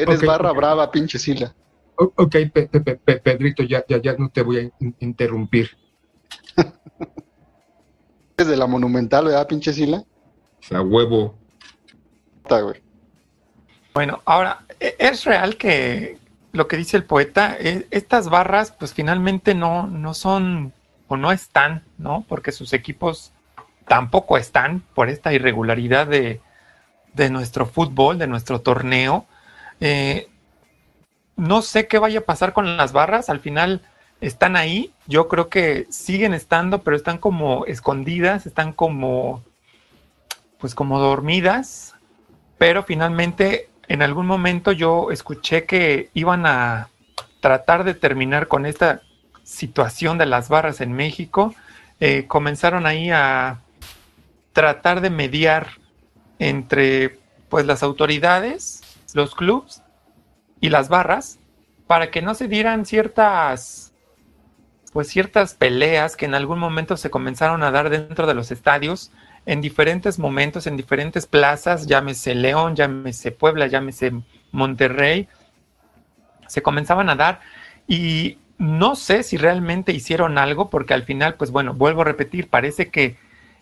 Eres 0.00 0.22
barra 0.22 0.52
brava, 0.52 0.90
pinche 0.90 1.18
Sila. 1.18 1.54
Ok, 1.96 2.36
Pedrito, 3.24 3.64
ya, 3.64 3.84
ya, 3.88 4.00
ya 4.00 4.14
no 4.16 4.30
te 4.30 4.42
voy 4.42 4.58
a 4.58 4.84
interrumpir. 5.00 5.70
Es 8.36 8.46
de 8.46 8.56
la 8.56 8.68
Monumental, 8.68 9.24
¿verdad, 9.24 9.48
pinche 9.48 9.72
Sila? 9.72 10.04
O 10.60 10.62
sea, 10.62 10.80
huevo. 10.80 11.34
Bueno, 13.94 14.22
ahora, 14.24 14.64
e, 14.78 14.94
es 14.98 15.24
real 15.24 15.56
que 15.56 16.18
lo 16.52 16.68
que 16.68 16.76
dice 16.76 16.96
el 16.96 17.04
poeta, 17.04 17.56
e, 17.58 17.88
estas 17.90 18.28
barras, 18.28 18.72
pues 18.72 18.94
finalmente 18.94 19.54
no, 19.54 19.88
no 19.88 20.14
son 20.14 20.72
o 21.08 21.16
no 21.16 21.32
están, 21.32 21.82
¿no? 21.96 22.24
Porque 22.28 22.52
sus 22.52 22.72
equipos 22.72 23.32
tampoco 23.86 24.36
están 24.36 24.82
por 24.94 25.08
esta 25.08 25.32
irregularidad 25.32 26.06
de, 26.06 26.40
de 27.14 27.30
nuestro 27.30 27.66
fútbol, 27.66 28.18
de 28.18 28.26
nuestro 28.26 28.60
torneo. 28.60 29.26
Eh, 29.80 30.28
no 31.36 31.62
sé 31.62 31.88
qué 31.88 31.98
vaya 31.98 32.20
a 32.20 32.24
pasar 32.24 32.52
con 32.52 32.76
las 32.76 32.92
barras. 32.92 33.30
Al 33.30 33.40
final 33.40 33.82
están 34.20 34.56
ahí. 34.56 34.92
Yo 35.06 35.28
creo 35.28 35.48
que 35.48 35.86
siguen 35.90 36.34
estando, 36.34 36.82
pero 36.82 36.96
están 36.96 37.18
como 37.18 37.64
escondidas, 37.64 38.46
están 38.46 38.72
como, 38.72 39.42
pues 40.58 40.74
como 40.74 40.98
dormidas. 40.98 41.94
Pero 42.58 42.82
finalmente, 42.82 43.70
en 43.88 44.02
algún 44.02 44.26
momento 44.26 44.72
yo 44.72 45.10
escuché 45.10 45.64
que 45.64 46.10
iban 46.12 46.44
a 46.44 46.88
tratar 47.40 47.84
de 47.84 47.94
terminar 47.94 48.48
con 48.48 48.66
esta 48.66 49.02
situación 49.48 50.18
de 50.18 50.26
las 50.26 50.50
barras 50.50 50.82
en 50.82 50.92
México. 50.92 51.54
Eh, 52.00 52.26
comenzaron 52.28 52.86
ahí 52.86 53.10
a 53.10 53.60
tratar 54.52 55.00
de 55.00 55.08
mediar 55.08 55.68
entre 56.38 57.18
pues 57.48 57.64
las 57.64 57.82
autoridades, 57.82 58.82
los 59.14 59.34
clubs 59.34 59.82
y 60.60 60.68
las 60.68 60.90
barras 60.90 61.38
para 61.86 62.10
que 62.10 62.20
no 62.20 62.34
se 62.34 62.46
dieran 62.46 62.84
ciertas 62.84 63.94
pues 64.92 65.08
ciertas 65.08 65.54
peleas 65.54 66.16
que 66.16 66.26
en 66.26 66.34
algún 66.34 66.58
momento 66.58 66.96
se 66.96 67.10
comenzaron 67.10 67.62
a 67.62 67.70
dar 67.70 67.88
dentro 67.88 68.26
de 68.26 68.34
los 68.34 68.50
estadios 68.50 69.12
en 69.46 69.60
diferentes 69.60 70.18
momentos, 70.18 70.66
en 70.66 70.76
diferentes 70.76 71.26
plazas, 71.26 71.86
llámese 71.86 72.34
León, 72.34 72.76
llámese 72.76 73.32
Puebla, 73.32 73.66
llámese 73.66 74.12
Monterrey, 74.50 75.28
se 76.48 76.62
comenzaban 76.62 77.08
a 77.08 77.16
dar 77.16 77.40
y 77.86 78.38
no 78.58 78.96
sé 78.96 79.22
si 79.22 79.36
realmente 79.36 79.92
hicieron 79.92 80.36
algo 80.36 80.68
porque 80.68 80.94
al 80.94 81.04
final, 81.04 81.34
pues 81.34 81.50
bueno, 81.50 81.74
vuelvo 81.74 82.02
a 82.02 82.04
repetir, 82.04 82.48
parece 82.48 82.90
que 82.90 83.16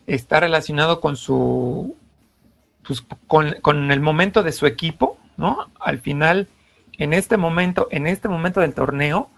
está 0.06 0.40
relacionado 0.40 1.00
con 1.00 1.16
su, 1.16 1.96
pues, 2.86 3.04
con, 3.26 3.56
con 3.62 3.90
el 3.90 4.00
momento 4.00 4.42
de 4.42 4.52
su 4.52 4.66
equipo, 4.66 5.18
¿no? 5.36 5.70
Al 5.80 6.00
final, 6.00 6.48
en 6.98 7.12
este 7.12 7.36
momento, 7.36 7.88
en 7.90 8.06
este 8.06 8.28
momento 8.28 8.60
del 8.60 8.74
torneo, 8.74 9.28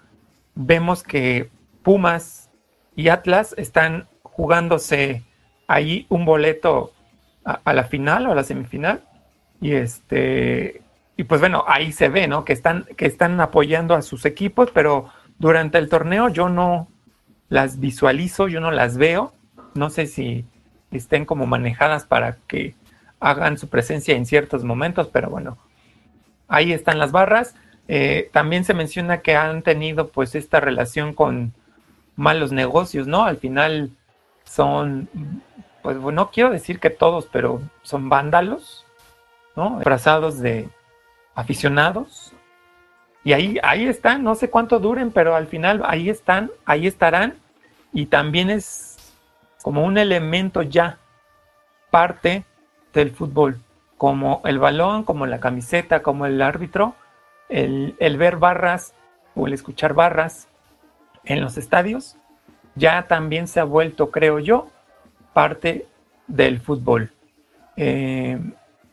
vemos 0.54 1.02
que 1.02 1.50
Pumas 1.82 2.50
y 2.94 3.08
Atlas 3.08 3.54
están 3.58 4.08
jugándose 4.22 5.24
ahí 5.66 6.06
un 6.08 6.24
boleto 6.24 6.92
a, 7.44 7.72
la 7.72 7.84
final 7.84 8.26
o 8.26 8.32
a 8.32 8.34
la 8.34 8.44
semifinal. 8.44 9.02
Y 9.60 9.72
este, 9.72 10.82
y 11.16 11.24
pues 11.24 11.40
bueno, 11.40 11.64
ahí 11.66 11.92
se 11.92 12.08
ve, 12.08 12.28
¿no? 12.28 12.44
Que 12.44 12.52
están, 12.52 12.84
que 12.96 13.06
están 13.06 13.40
apoyando 13.40 13.94
a 13.94 14.02
sus 14.02 14.24
equipos, 14.24 14.70
pero 14.72 15.10
durante 15.38 15.78
el 15.78 15.88
torneo 15.88 16.28
yo 16.28 16.48
no 16.48 16.88
las 17.48 17.80
visualizo, 17.80 18.48
yo 18.48 18.60
no 18.60 18.70
las 18.70 18.96
veo. 18.96 19.32
No 19.74 19.90
sé 19.90 20.06
si 20.06 20.44
estén 20.90 21.24
como 21.24 21.46
manejadas 21.46 22.04
para 22.04 22.36
que 22.46 22.74
hagan 23.20 23.58
su 23.58 23.68
presencia 23.68 24.16
en 24.16 24.26
ciertos 24.26 24.64
momentos, 24.64 25.08
pero 25.12 25.30
bueno, 25.30 25.58
ahí 26.48 26.72
están 26.72 26.98
las 26.98 27.12
barras. 27.12 27.54
Eh, 27.88 28.28
también 28.32 28.64
se 28.64 28.74
menciona 28.74 29.18
que 29.22 29.36
han 29.36 29.62
tenido 29.62 30.08
pues 30.08 30.34
esta 30.34 30.60
relación 30.60 31.14
con 31.14 31.54
malos 32.16 32.52
negocios, 32.52 33.06
¿no? 33.06 33.24
Al 33.24 33.38
final 33.38 33.90
son, 34.44 35.08
pues 35.82 35.96
no 35.96 36.30
quiero 36.30 36.50
decir 36.50 36.80
que 36.80 36.90
todos, 36.90 37.28
pero 37.32 37.62
son 37.82 38.08
vándalos, 38.08 38.84
¿no? 39.56 39.76
Abrazados 39.76 40.40
de 40.40 40.68
aficionados. 41.34 42.32
Y 43.28 43.34
ahí, 43.34 43.58
ahí 43.62 43.86
están, 43.86 44.24
no 44.24 44.34
sé 44.34 44.48
cuánto 44.48 44.78
duren, 44.78 45.10
pero 45.10 45.36
al 45.36 45.48
final 45.48 45.82
ahí 45.84 46.08
están, 46.08 46.50
ahí 46.64 46.86
estarán. 46.86 47.34
Y 47.92 48.06
también 48.06 48.48
es 48.48 48.96
como 49.62 49.84
un 49.84 49.98
elemento 49.98 50.62
ya 50.62 50.96
parte 51.90 52.46
del 52.94 53.10
fútbol, 53.10 53.60
como 53.98 54.40
el 54.46 54.58
balón, 54.58 55.04
como 55.04 55.26
la 55.26 55.40
camiseta, 55.40 56.00
como 56.02 56.24
el 56.24 56.40
árbitro, 56.40 56.94
el, 57.50 57.96
el 57.98 58.16
ver 58.16 58.38
barras 58.38 58.94
o 59.34 59.46
el 59.46 59.52
escuchar 59.52 59.92
barras 59.92 60.48
en 61.26 61.42
los 61.42 61.58
estadios 61.58 62.16
ya 62.76 63.08
también 63.08 63.46
se 63.46 63.60
ha 63.60 63.64
vuelto, 63.64 64.10
creo 64.10 64.38
yo, 64.38 64.68
parte 65.34 65.86
del 66.28 66.60
fútbol. 66.60 67.12
Eh, 67.76 68.40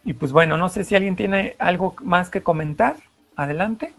y 0.03 0.11
pues 0.11 0.33
bueno, 0.33 0.57
no 0.57 0.67
sé 0.67 0.83
si 0.83 0.93
alguien 0.93 1.15
tiene 1.15 1.55
algo 1.57 1.95
más 2.01 2.29
que 2.29 2.43
comentar. 2.43 2.97
Adelante. 3.37 3.93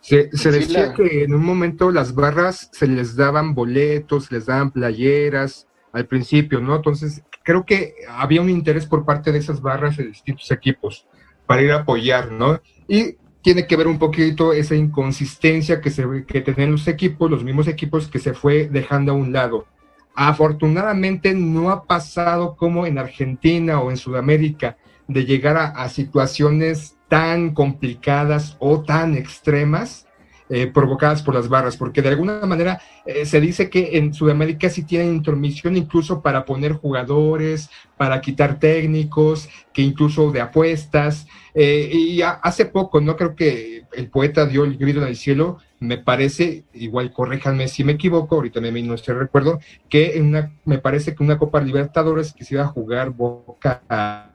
Se, 0.00 0.28
decía 0.50 0.94
que 0.94 1.24
en 1.24 1.34
un 1.34 1.44
momento 1.44 1.90
las 1.90 2.14
barras 2.14 2.70
se 2.72 2.86
les 2.86 3.16
daban 3.16 3.54
boletos, 3.54 4.26
se 4.26 4.34
les 4.34 4.46
daban 4.46 4.70
playeras 4.70 5.68
al 5.92 6.06
principio, 6.06 6.60
¿no? 6.60 6.76
Entonces, 6.76 7.22
creo 7.42 7.64
que 7.66 7.94
había 8.08 8.40
un 8.40 8.48
interés 8.48 8.86
por 8.86 9.04
parte 9.04 9.30
de 9.30 9.38
esas 9.38 9.60
barras 9.60 9.96
de 9.96 10.06
distintos 10.06 10.50
equipos 10.50 11.06
para 11.46 11.62
ir 11.62 11.72
a 11.72 11.80
apoyar, 11.80 12.32
¿no? 12.32 12.60
Y 12.88 13.16
tiene 13.42 13.66
que 13.66 13.76
ver 13.76 13.88
un 13.88 13.98
poquito 13.98 14.52
esa 14.52 14.74
inconsistencia 14.74 15.80
que, 15.80 15.90
se, 15.90 16.04
que 16.26 16.40
tienen 16.40 16.72
los 16.72 16.88
equipos, 16.88 17.30
los 17.30 17.44
mismos 17.44 17.68
equipos 17.68 18.08
que 18.08 18.18
se 18.18 18.32
fue 18.32 18.68
dejando 18.68 19.12
a 19.12 19.16
un 19.16 19.32
lado. 19.32 19.66
Afortunadamente 20.14 21.34
no 21.34 21.70
ha 21.70 21.84
pasado 21.84 22.56
como 22.56 22.86
en 22.86 22.98
Argentina 22.98 23.80
o 23.80 23.90
en 23.90 23.96
Sudamérica 23.96 24.76
de 25.08 25.24
llegar 25.24 25.56
a 25.56 25.88
situaciones 25.88 26.96
tan 27.10 27.52
complicadas 27.52 28.56
o 28.60 28.82
tan 28.82 29.16
extremas 29.16 30.06
eh, 30.48 30.66
provocadas 30.66 31.22
por 31.22 31.34
las 31.34 31.48
barras, 31.48 31.76
porque 31.76 32.02
de 32.02 32.08
alguna 32.08 32.44
manera 32.44 32.80
eh, 33.06 33.24
se 33.24 33.40
dice 33.40 33.68
que 33.68 33.98
en 33.98 34.14
Sudamérica 34.14 34.68
sí 34.68 34.82
tienen 34.82 35.14
intromisión 35.14 35.76
incluso 35.76 36.22
para 36.22 36.44
poner 36.44 36.72
jugadores, 36.72 37.68
para 37.96 38.20
quitar 38.20 38.58
técnicos, 38.58 39.48
que 39.72 39.82
incluso 39.82 40.32
de 40.32 40.40
apuestas. 40.40 41.26
Eh, 41.54 41.90
y 41.92 42.22
hace 42.22 42.66
poco, 42.66 43.00
no 43.00 43.16
creo 43.16 43.36
que 43.36 43.84
el 43.92 44.08
poeta 44.08 44.46
dio 44.46 44.64
el 44.64 44.76
grito 44.76 45.00
en 45.00 45.08
el 45.08 45.16
cielo, 45.16 45.58
me 45.78 45.98
parece, 45.98 46.64
igual 46.74 47.12
corréjanme 47.12 47.68
si 47.68 47.84
me 47.84 47.92
equivoco, 47.92 48.36
ahorita 48.36 48.60
me 48.60 48.70
no 48.82 48.94
estoy 48.94 49.14
recuerdo, 49.14 49.60
que 49.88 50.16
en 50.16 50.26
una, 50.26 50.52
me 50.64 50.78
parece 50.78 51.14
que 51.14 51.22
una 51.22 51.38
Copa 51.38 51.60
Libertadores 51.60 52.32
que 52.32 52.58
a 52.58 52.66
jugar 52.66 53.10
Boca 53.10 53.82
a, 53.88 54.32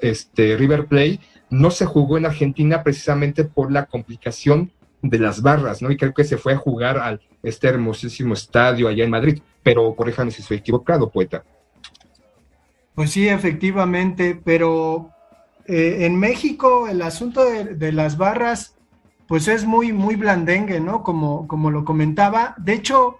este, 0.00 0.56
River 0.56 0.86
Play 0.86 1.20
no 1.50 1.70
se 1.70 1.86
jugó 1.86 2.18
en 2.18 2.26
Argentina 2.26 2.82
precisamente 2.82 3.44
por 3.44 3.72
la 3.72 3.86
complicación 3.86 4.70
de 5.02 5.18
las 5.18 5.42
barras, 5.42 5.80
¿no? 5.80 5.90
Y 5.90 5.96
creo 5.96 6.12
que 6.12 6.24
se 6.24 6.36
fue 6.36 6.54
a 6.54 6.56
jugar 6.56 6.98
al 6.98 7.20
este 7.42 7.68
hermosísimo 7.68 8.34
estadio 8.34 8.88
allá 8.88 9.04
en 9.04 9.10
Madrid, 9.10 9.42
pero 9.62 9.94
corríjame 9.94 10.30
si 10.30 10.42
estoy 10.42 10.58
equivocado, 10.58 11.08
poeta. 11.08 11.44
Pues 12.94 13.12
sí, 13.12 13.28
efectivamente, 13.28 14.40
pero 14.44 15.10
eh, 15.66 16.06
en 16.06 16.18
México 16.18 16.88
el 16.88 17.00
asunto 17.02 17.44
de, 17.44 17.92
las 17.92 18.16
barras, 18.16 18.76
pues 19.28 19.46
es 19.46 19.64
muy, 19.64 19.92
muy 19.92 20.16
blandengue, 20.16 20.80
¿no? 20.80 21.04
Como, 21.04 21.46
como 21.46 21.70
lo 21.70 21.84
comentaba. 21.84 22.54
De 22.58 22.72
hecho, 22.72 23.18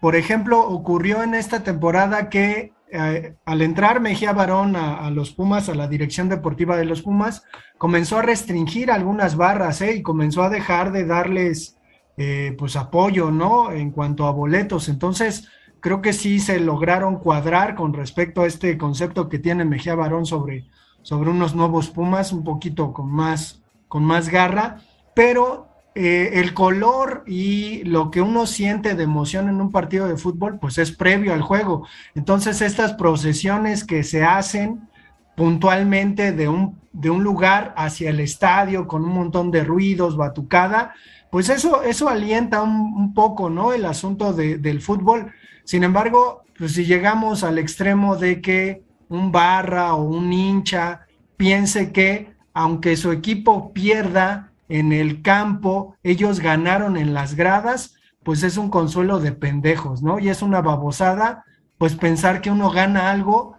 por 0.00 0.16
ejemplo, 0.16 0.66
ocurrió 0.66 1.22
en 1.22 1.34
esta 1.34 1.62
temporada 1.62 2.28
que 2.28 2.72
eh, 2.92 3.34
al 3.44 3.62
entrar 3.62 4.00
Mejía 4.00 4.32
Barón 4.32 4.74
a, 4.76 5.10
los 5.10 5.32
Pumas, 5.32 5.68
a 5.68 5.74
la 5.74 5.88
dirección 5.88 6.28
deportiva 6.28 6.76
de 6.76 6.84
los 6.84 7.02
Pumas, 7.02 7.44
comenzó 7.78 8.18
a 8.18 8.22
restringir 8.22 8.90
algunas 8.90 9.36
barras 9.36 9.80
¿eh? 9.80 9.94
y 9.96 10.02
comenzó 10.02 10.42
a 10.42 10.50
dejar 10.50 10.92
de 10.92 11.06
darles 11.06 11.76
eh, 12.16 12.54
pues 12.58 12.76
apoyo, 12.76 13.30
¿no? 13.30 13.72
En 13.72 13.92
cuanto 13.92 14.26
a 14.26 14.32
boletos. 14.32 14.88
Entonces, 14.88 15.48
creo 15.80 16.02
que 16.02 16.12
sí 16.12 16.40
se 16.40 16.60
lograron 16.60 17.18
cuadrar 17.18 17.74
con 17.74 17.94
respecto 17.94 18.42
a 18.42 18.46
este 18.46 18.76
concepto 18.76 19.28
que 19.28 19.38
tiene 19.38 19.64
Mejía 19.64 19.94
Barón 19.94 20.26
sobre, 20.26 20.66
sobre 21.02 21.30
unos 21.30 21.54
nuevos 21.54 21.88
Pumas, 21.88 22.32
un 22.32 22.44
poquito 22.44 22.92
con 22.92 23.10
más, 23.10 23.62
con 23.88 24.04
más 24.04 24.28
garra, 24.28 24.82
pero 25.14 25.69
eh, 25.94 26.30
el 26.34 26.54
color 26.54 27.24
y 27.26 27.82
lo 27.84 28.10
que 28.10 28.22
uno 28.22 28.46
siente 28.46 28.94
de 28.94 29.02
emoción 29.02 29.48
en 29.48 29.60
un 29.60 29.72
partido 29.72 30.06
de 30.06 30.16
fútbol, 30.16 30.58
pues 30.60 30.78
es 30.78 30.92
previo 30.92 31.34
al 31.34 31.42
juego. 31.42 31.86
Entonces, 32.14 32.60
estas 32.60 32.92
procesiones 32.94 33.84
que 33.84 34.04
se 34.04 34.22
hacen 34.24 34.88
puntualmente 35.36 36.32
de 36.32 36.48
un, 36.48 36.78
de 36.92 37.10
un 37.10 37.24
lugar 37.24 37.74
hacia 37.76 38.10
el 38.10 38.20
estadio 38.20 38.86
con 38.86 39.04
un 39.04 39.12
montón 39.12 39.50
de 39.50 39.64
ruidos, 39.64 40.16
batucada, 40.16 40.94
pues 41.30 41.48
eso, 41.48 41.82
eso 41.82 42.08
alienta 42.08 42.62
un, 42.62 43.14
poco, 43.14 43.50
¿no? 43.50 43.72
El 43.72 43.84
asunto 43.84 44.32
del 44.32 44.80
fútbol. 44.80 45.32
Sin 45.64 45.84
embargo, 45.84 46.42
pues 46.58 46.72
si 46.72 46.84
llegamos 46.84 47.42
al 47.44 47.58
extremo 47.58 48.16
de 48.16 48.40
que 48.40 48.82
un 49.08 49.32
barra 49.32 49.94
o 49.94 50.02
un 50.02 50.32
hincha 50.32 51.06
piense 51.36 51.92
que 51.92 52.32
aunque 52.52 52.96
su 52.96 53.12
equipo 53.12 53.72
pierda, 53.72 54.49
en 54.70 54.92
el 54.92 55.20
campo, 55.20 55.96
ellos 56.04 56.38
ganaron 56.38 56.96
en 56.96 57.12
las 57.12 57.34
gradas, 57.34 57.96
pues 58.22 58.44
es 58.44 58.56
un 58.56 58.70
consuelo 58.70 59.18
de 59.18 59.32
pendejos, 59.32 60.00
¿no? 60.00 60.20
Y 60.20 60.28
es 60.28 60.42
una 60.42 60.62
babosada, 60.62 61.44
pues 61.76 61.96
pensar 61.96 62.40
que 62.40 62.52
uno 62.52 62.70
gana 62.70 63.10
algo, 63.10 63.56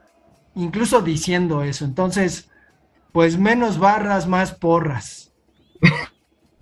incluso 0.55 1.01
diciendo 1.01 1.63
eso. 1.63 1.83
Entonces, 1.83 2.49
pues 3.11 3.37
menos 3.37 3.77
barras, 3.77 4.25
más 4.25 4.53
porras. 4.53 5.33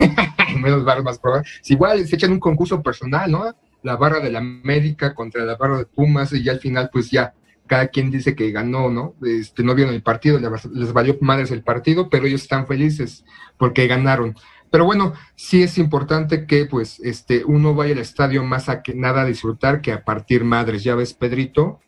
menos 0.61 0.83
barras, 0.83 1.03
más 1.03 1.19
porras. 1.19 1.47
igual 1.65 2.07
se 2.07 2.15
echan 2.15 2.31
un 2.31 2.39
concurso 2.39 2.81
personal, 2.81 3.31
¿no? 3.31 3.55
La 3.83 3.97
barra 3.97 4.19
de 4.19 4.31
la 4.31 4.39
América 4.39 5.13
contra 5.13 5.45
la 5.45 5.57
barra 5.57 5.77
de 5.77 5.85
Pumas 5.85 6.33
y 6.33 6.43
ya 6.43 6.53
al 6.53 6.59
final, 6.59 6.89
pues 6.91 7.11
ya 7.11 7.35
cada 7.69 7.87
quien 7.87 8.11
dice 8.11 8.35
que 8.35 8.51
ganó, 8.51 8.89
¿no? 8.89 9.15
Este, 9.25 9.63
no 9.63 9.75
vieron 9.75 9.93
el 9.93 10.03
partido, 10.03 10.37
les 10.73 10.91
valió 10.91 11.17
madres 11.21 11.51
el 11.51 11.63
partido, 11.63 12.09
pero 12.09 12.25
ellos 12.25 12.41
están 12.41 12.67
felices 12.67 13.23
porque 13.57 13.87
ganaron. 13.87 14.35
Pero 14.69 14.85
bueno, 14.85 15.13
sí 15.35 15.63
es 15.63 15.77
importante 15.77 16.45
que 16.45 16.65
pues 16.65 16.99
este 16.99 17.45
uno 17.45 17.73
vaya 17.73 17.93
al 17.93 17.99
estadio 17.99 18.43
más 18.43 18.67
a 18.67 18.81
que 18.83 18.93
nada 18.93 19.21
a 19.21 19.25
disfrutar 19.25 19.81
que 19.81 19.93
a 19.93 20.03
partir 20.03 20.43
madres, 20.43 20.83
¿ya 20.83 20.95
ves, 20.95 21.13
Pedrito? 21.13 21.79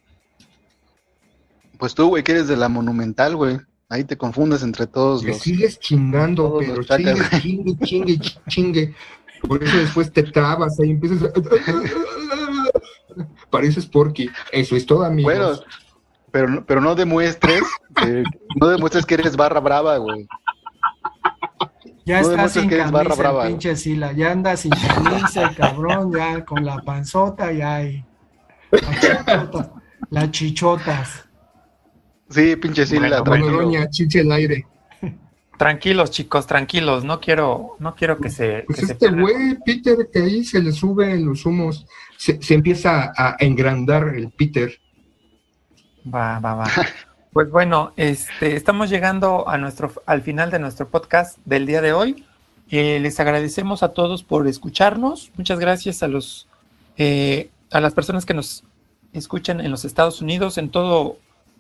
Pues 1.78 1.96
tú, 1.96 2.08
güey, 2.08 2.24
que 2.24 2.32
eres 2.34 2.48
de 2.48 2.58
la 2.58 2.70
Monumental, 2.70 3.36
güey. 3.36 3.58
Ahí 3.90 4.04
te 4.04 4.18
confundes 4.18 4.64
entre 4.64 4.88
todos 4.88 5.24
los... 5.24 5.40
sigues 5.40 5.80
chingando, 5.80 6.60
pero 6.60 6.84
chingue, 6.84 7.30
chingue, 7.42 7.78
chingue, 7.86 8.20
chingue. 8.48 8.96
Por 9.42 9.64
eso 9.64 9.78
después 9.78 10.14
te 10.14 10.24
trabas 10.24 10.80
ahí 10.80 10.92
empiezas 10.92 11.24
a... 11.24 11.32
Pareces 13.50 13.86
Porky. 13.86 14.30
Eso 14.52 14.76
es 14.76 14.86
todo, 14.86 15.04
amigos. 15.04 15.34
Bueno, 15.34 15.60
pero, 16.32 16.66
pero 16.66 16.82
no 16.82 16.96
demuestres, 16.96 17.62
no 18.56 18.68
demuestres 18.68 19.06
que 19.06 19.16
eres 19.16 19.36
barra 19.36 19.60
brava, 19.60 19.98
güey. 19.98 20.28
Ya 22.06 22.22
está 22.22 22.50
sin 22.50 22.70
camisa, 22.70 23.48
pinche 23.48 23.76
Sila. 23.76 24.12
Ya 24.14 24.32
anda 24.32 24.58
sin 24.58 24.72
camisa, 24.72 25.54
cabrón, 25.56 26.12
ya 26.14 26.44
con 26.46 26.66
la 26.66 26.78
panzota, 26.80 27.52
ya 27.52 27.76
hay. 27.76 28.06
Las 30.10 30.32
chichotas. 30.32 31.26
Sí, 32.30 32.56
pinche 32.56 32.86
Sila, 32.86 33.22
doña, 33.22 33.90
chiche 33.90 34.22
el 34.22 34.32
aire. 34.32 34.66
Tranquilos, 35.62 36.10
chicos, 36.10 36.48
tranquilos. 36.48 37.04
No 37.04 37.20
quiero, 37.20 37.76
no 37.78 37.94
quiero 37.94 38.18
que 38.18 38.32
se. 38.32 38.64
Pues 38.66 38.82
este 38.82 39.12
güey, 39.12 39.60
Peter, 39.64 39.96
que 40.12 40.18
ahí 40.18 40.44
se 40.44 40.60
le 40.60 40.72
suben 40.72 41.24
los 41.24 41.46
humos, 41.46 41.86
se, 42.18 42.40
empieza 42.50 43.14
a 43.16 43.36
engrandar 43.38 44.16
el 44.16 44.32
Peter. 44.32 44.80
Va, 46.12 46.40
va, 46.40 46.56
va. 46.56 46.66
Pues 47.32 47.52
bueno, 47.52 47.94
este, 47.96 48.56
estamos 48.56 48.90
llegando 48.90 49.48
a 49.48 49.60
nuestro, 49.60 49.94
al 50.08 50.24
final 50.24 50.50
de 50.50 50.58
nuestro 50.58 50.90
podcast 50.90 51.38
del 51.46 51.68
día 51.68 51.82
de 51.82 51.94
hoy. 51.94 52.26
Eh, 52.72 53.00
les 53.00 53.20
agradecemos 53.20 53.84
a 53.84 53.94
todos 53.94 54.24
por 54.24 54.48
escucharnos. 54.48 55.32
Muchas 55.38 55.60
gracias 55.60 56.02
a 56.02 56.08
los 56.08 56.48
eh, 56.98 57.52
a 57.70 57.80
las 57.82 57.94
personas 57.94 58.26
que 58.26 58.34
nos 58.34 58.64
escuchan 59.14 59.62
en 59.62 59.70
los 59.70 59.86
Estados 59.86 60.24
Unidos, 60.24 60.58
en 60.58 60.72
toda 60.72 61.14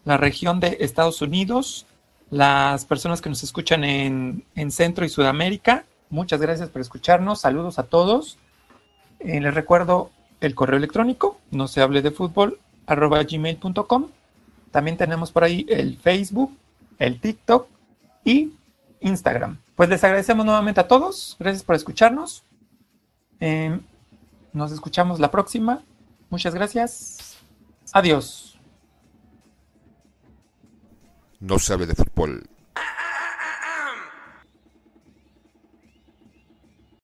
la 0.06 0.18
región 0.18 0.60
de 0.60 0.78
Estados 0.80 1.22
Unidos, 1.22 1.86
las 2.32 2.86
personas 2.86 3.22
que 3.22 3.30
nos 3.30 3.44
escuchan 3.44 3.84
en, 3.84 4.72
Centro 4.72 5.06
y 5.06 5.10
Sudamérica. 5.10 5.86
Muchas 6.10 6.42
gracias 6.42 6.70
por 6.70 6.82
escucharnos. 6.82 7.42
Saludos 7.42 7.78
a 7.78 7.84
todos. 7.84 8.40
Eh, 9.20 9.40
les 9.40 9.54
recuerdo 9.54 10.10
el 10.40 10.56
correo 10.56 10.78
electrónico, 10.78 11.38
no 11.52 11.68
se 11.68 11.82
hable 11.82 12.02
de 12.02 12.10
fútbol, 12.10 12.58
arroba 12.88 13.22
gmail.com 13.22 14.08
también 14.72 14.98
tenemos 14.98 15.32
por 15.32 15.44
ahí 15.44 15.66
el 15.70 15.98
Facebook, 15.98 16.58
el 16.98 17.20
TikTok 17.20 17.68
y 18.24 18.54
Instagram. 19.02 19.58
Pues 19.76 19.90
les 19.90 20.04
agradecemos 20.04 20.46
nuevamente 20.46 20.80
a 20.80 20.88
todos. 20.88 21.36
Gracias 21.40 21.64
por 21.64 21.76
escucharnos. 21.76 22.44
Em, 23.40 23.82
nos 24.54 24.72
escuchamos 24.72 25.20
la 25.20 25.30
próxima. 25.30 25.84
Muchas 26.30 26.56
gracias. 26.56 27.38
Adiós. 27.92 28.51
No 31.42 31.58
sabe 31.58 31.88
de 31.88 31.96
fútbol 31.96 32.51